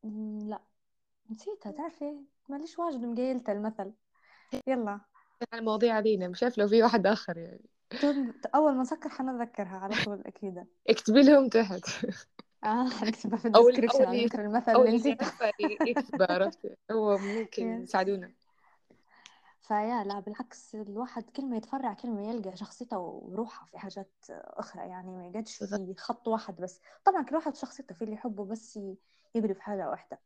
م، 0.03 0.39
لا. 0.49 0.61
نسيتها 1.29 1.71
تعرفي؟ 1.71 2.17
ماليش 2.49 2.79
واجد 2.79 3.05
مقيلتها 3.05 3.53
المثل. 3.53 3.93
يلا. 4.67 4.99
على 5.53 5.59
المواضيع 5.59 5.95
علينا 5.95 6.27
مش 6.27 6.43
عارف 6.43 6.57
لو 6.57 6.67
في 6.67 6.83
واحد 6.83 7.07
آخر 7.07 7.37
يعني. 7.37 7.65
أول 8.55 8.75
ما 8.75 8.81
نسكر 8.81 9.09
حنتذكرها 9.09 9.77
على 9.77 9.95
طول 10.05 10.21
أكيد. 10.25 10.65
اكتبي 10.89 11.21
لهم 11.23 11.49
تحت. 11.49 11.81
آه 12.63 12.89
حنكتبها 12.89 13.37
في 13.39 13.47
أو 13.55 13.69
ال- 13.69 13.75
ال 13.75 13.77
description 13.77 14.03
أو 14.03 14.09
على 14.09 14.25
ذكر 14.25 14.41
المثل 14.41 14.71
اللي 14.71 14.83
اللي 14.85 14.95
نسيته 14.97 15.23
يعرفها 15.23 15.51
يكتب 15.87 16.21
عرفت 16.31 16.77
هو 16.91 17.17
ممكن 17.17 17.67
يس 17.69 17.89
يساعدونا. 17.89 18.31
فيا 19.61 20.03
لا 20.03 20.19
بالعكس 20.19 20.75
الواحد 20.75 21.23
كل 21.23 21.45
ما 21.45 21.57
يتفرع 21.57 21.93
كل 21.93 22.09
ما 22.11 22.23
يلقى 22.23 22.57
شخصيته 22.57 22.97
وروحه 22.97 23.65
في 23.65 23.77
حاجات 23.79 24.11
أخرى 24.29 24.81
يعني 24.87 25.11
ما 25.11 25.27
يقعدش. 25.27 25.57
في 25.57 25.93
خط 25.97 26.27
واحد 26.27 26.55
بس. 26.55 26.79
طبعا 27.05 27.23
كل 27.23 27.35
واحد 27.35 27.55
شخصيته 27.55 27.95
في 27.95 28.01
اللي 28.01 28.13
يحبه 28.13 28.45
بس 28.45 28.79
يقري 29.35 29.53
في 29.53 29.61
حاجة 29.61 29.89
واحدة. 29.89 30.19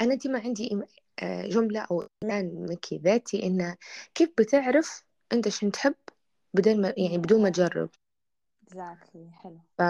أنا 0.00 0.14
ديما 0.14 0.40
عندي 0.40 0.80
آه، 1.22 1.46
جملة 1.46 1.80
أو 1.80 2.04
إيمان 2.22 2.66
مكي 2.70 3.00
ذاتي 3.04 3.46
إنه 3.46 3.76
كيف 4.14 4.30
بتعرف 4.38 5.04
أنت 5.32 5.48
شنو 5.48 5.70
تحب 5.70 5.94
بدون 6.54 6.80
ما 6.80 6.94
يعني 6.96 7.18
بدون 7.18 7.42
ما 7.42 7.50
تجرب. 7.50 7.90
Exactly 8.70 9.32
حلو. 9.32 9.58
ف 9.78 9.80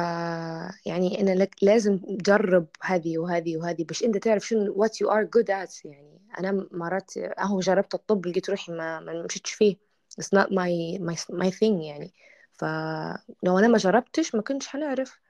يعني 0.87 1.21
إن 1.21 1.39
لك 1.39 1.55
لازم 1.63 1.99
تجرب 1.99 2.67
هذه 2.83 3.19
وهذه 3.19 3.57
وهذه 3.57 3.85
باش 3.85 4.05
أنت 4.05 4.17
تعرف 4.17 4.47
شنو 4.47 4.87
what 4.87 4.91
you 4.91 5.11
are 5.11 5.25
good 5.25 5.49
at. 5.49 5.85
يعني 5.85 6.21
أنا 6.39 6.69
مرات 6.73 7.17
أهو 7.17 7.61
جربت 7.61 7.95
الطب 7.95 8.27
لقيت 8.27 8.51
روحي 8.51 8.73
ما 8.73 9.01
ما 9.01 9.23
مشيتش 9.23 9.53
فيه. 9.53 9.77
It's 10.21 10.39
not 10.39 10.49
my 10.49 10.99
my 11.01 11.17
my 11.33 11.51
thing 11.51 11.83
يعني. 11.83 12.15
فلو 12.53 13.59
أنا 13.59 13.69
ما 13.69 13.79
جربتش 13.79 14.35
ما 14.35 14.43
كنتش 14.43 14.69
حنعرف. 14.69 15.21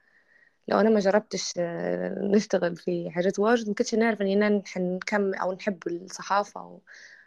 لو 0.67 0.79
أنا 0.79 0.89
ما 0.89 0.99
جربتش 0.99 1.53
آه، 1.57 2.15
نشتغل 2.19 2.75
في 2.75 3.11
حاجات 3.11 3.39
واجد 3.39 3.67
ما 3.67 3.73
كنتش 3.75 3.95
نعرف 3.95 4.21
اننا 4.21 4.61
حنكمل 4.65 5.35
أو 5.35 5.53
نحب 5.53 5.87
الصحافة 5.87 6.61
أو 6.61 6.81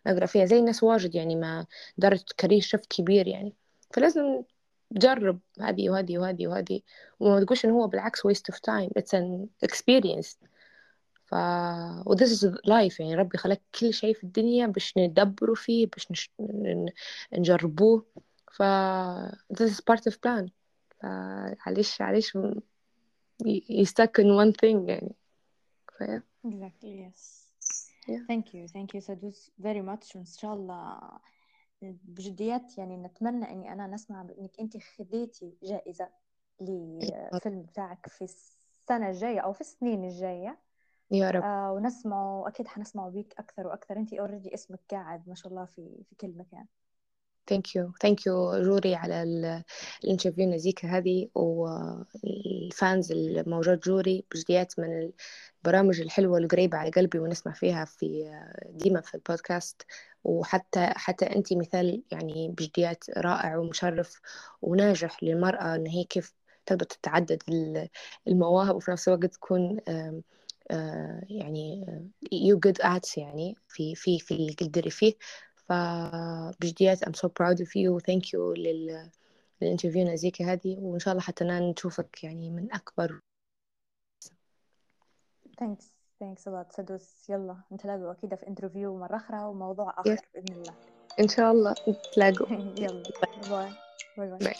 نقرأ 0.06 0.26
فيها 0.26 0.44
زي 0.44 0.58
الناس 0.58 0.82
واجد 0.82 1.14
يعني 1.14 1.36
ما 1.36 1.66
درجة 1.98 2.24
كارير 2.38 2.60
شفت 2.60 2.86
كبير 2.92 3.26
يعني. 3.28 3.54
فلازم 3.94 4.42
تجرب 4.94 5.40
هذه 5.60 5.90
وهذه 5.90 6.18
وهذه 6.18 6.46
وهذه 6.46 6.80
وما 7.20 7.44
تقولش 7.44 7.64
إن 7.64 7.70
هو 7.70 7.86
بالعكس 7.86 8.26
waste 8.26 8.54
of 8.54 8.56
time 8.56 8.90
it's 8.98 9.18
an 9.18 9.48
experience. 9.68 10.36
ف 11.24 11.34
و 12.06 12.16
this 12.16 12.28
is 12.28 12.44
life 12.66 13.00
يعني 13.00 13.14
ربي 13.14 13.38
خلق 13.38 13.60
كل 13.80 13.94
شيء 13.94 14.14
في 14.14 14.24
الدنيا 14.24 14.66
باش 14.66 14.94
ندبروا 14.98 15.54
فيه 15.54 15.86
باش 15.86 16.10
نش... 16.10 16.30
نجربوه. 17.32 18.06
ف 18.52 18.62
this 19.52 19.70
is 19.70 19.80
part 19.90 20.00
of 20.10 20.14
plan. 20.14 20.48
فعليش 21.02 22.00
عليش 22.02 22.38
stuck 23.84 24.18
in 24.18 24.26
one 24.26 24.52
thing 24.52 24.88
يعني. 24.88 25.14
ف 25.92 26.02
exactly 26.46 26.94
yes. 27.04 27.44
Yeah. 28.08 28.24
thank 28.30 28.54
you 28.54 28.68
thank 28.68 28.94
you 28.94 28.98
سدوس 28.98 29.50
very 29.60 29.82
much. 29.82 30.16
وإن 30.16 30.24
شاء 30.24 30.54
الله 30.54 31.00
بجديات 31.82 32.78
يعني 32.78 32.96
نتمنى 32.96 33.50
إني 33.50 33.72
أنا 33.72 33.86
نسمع 33.86 34.22
بإنك 34.22 34.60
أنت 34.60 34.76
خذيتي 34.76 35.54
جائزة 35.62 36.08
للفيلم 36.60 37.62
بتاعك 37.62 38.08
في 38.08 38.24
السنة 38.24 39.08
الجاية 39.08 39.40
أو 39.40 39.52
في 39.52 39.60
السنين 39.60 40.04
الجاية. 40.04 40.58
يا 41.10 41.30
رب. 41.30 41.42
آه 41.42 41.72
ونسمعه 41.72 42.48
أكيد 42.48 42.68
حنسمعه 42.68 43.10
بيك 43.10 43.34
أكثر 43.38 43.66
وأكثر. 43.66 43.96
أنت 43.96 44.12
اوريدي 44.12 44.54
اسمك 44.54 44.80
قاعد 44.90 45.28
ما 45.28 45.34
شاء 45.34 45.52
الله 45.52 45.64
في 45.64 46.02
في 46.08 46.14
كل 46.14 46.32
مكان 46.36 46.66
Thank 47.48 47.76
you 47.76 47.92
thank 48.02 48.26
you 48.26 48.62
جوري 48.62 48.94
على 48.94 49.22
ال 50.04 50.09
interview 50.09 50.50
نزيكا 50.50 50.88
هذه 50.88 51.28
وال 51.34 51.94
fans 51.94 53.12
الموجود 53.12 53.80
جوري 53.80 54.24
بجديات 54.34 54.78
من 54.78 55.10
البرامج 55.64 56.00
الحلوة 56.00 56.38
القريبة 56.38 56.78
على 56.78 56.90
قلبي 56.90 57.18
ونسمع 57.18 57.52
فيها 57.52 57.84
في 57.84 58.30
ديما 58.70 59.00
في 59.00 59.14
البودكاست. 59.14 59.82
وحتى 60.24 60.86
حتى 60.96 61.24
أنت 61.26 61.52
مثال 61.52 62.02
يعني 62.12 62.48
بجديات 62.48 63.04
رائع 63.18 63.56
ومشرف 63.56 64.20
وناجح 64.62 65.22
للمرأة 65.22 65.74
إن 65.74 65.86
هي 65.86 66.04
كيف 66.04 66.34
تقدر 66.66 66.86
تتعدد 66.86 67.42
المواهب 68.28 68.76
وفي 68.76 68.90
نفس 68.90 69.08
الوقت 69.08 69.24
تكون 69.24 69.80
آه، 70.70 71.20
يعني 71.28 71.86
you 72.34 72.56
good 72.66 72.84
at 72.84 73.18
يعني 73.18 73.56
في 73.68 73.94
في 73.94 74.18
في 74.18 74.34
اللي 74.34 74.54
تقدري 74.54 74.90
فيه. 74.90 75.14
فبجديات 75.68 77.04
I'm 77.04 77.14
so 77.14 77.28
proud 77.28 77.60
of 77.60 77.68
you. 77.68 78.00
Thank 78.00 78.32
you 78.32 78.40
لل 78.58 79.10
لل 79.62 79.71
interview 79.71 80.08
نزيكا 80.08 80.52
هذه. 80.52 80.78
وإن 80.78 80.98
شاء 80.98 81.12
الله 81.12 81.22
حتى 81.22 81.44
نشوفك 81.44 82.24
يعني 82.24 82.50
من 82.50 82.72
أكبر. 82.72 83.20
Thanks. 85.60 85.84
Thanks 86.22 86.46
a 86.46 86.50
lot 86.50 86.76
سدوس. 86.76 87.30
يلا 87.30 87.56
نتلاقوا 87.72 88.12
أكيد 88.12 88.34
في 88.34 88.46
interview 88.48 88.98
مرة 88.98 89.16
أخرى 89.16 89.44
وموضوع 89.44 89.90
yes. 89.92 89.98
آخر 89.98 90.26
بإذن 90.34 90.54
الله. 90.54 90.74
إن 91.20 91.28
شاء 91.28 91.52
الله. 91.52 91.74
نتلاقوا. 91.88 92.46
يلا. 92.82 93.02
bye 93.48 93.70
bye 94.16 94.38
bye 94.38 94.54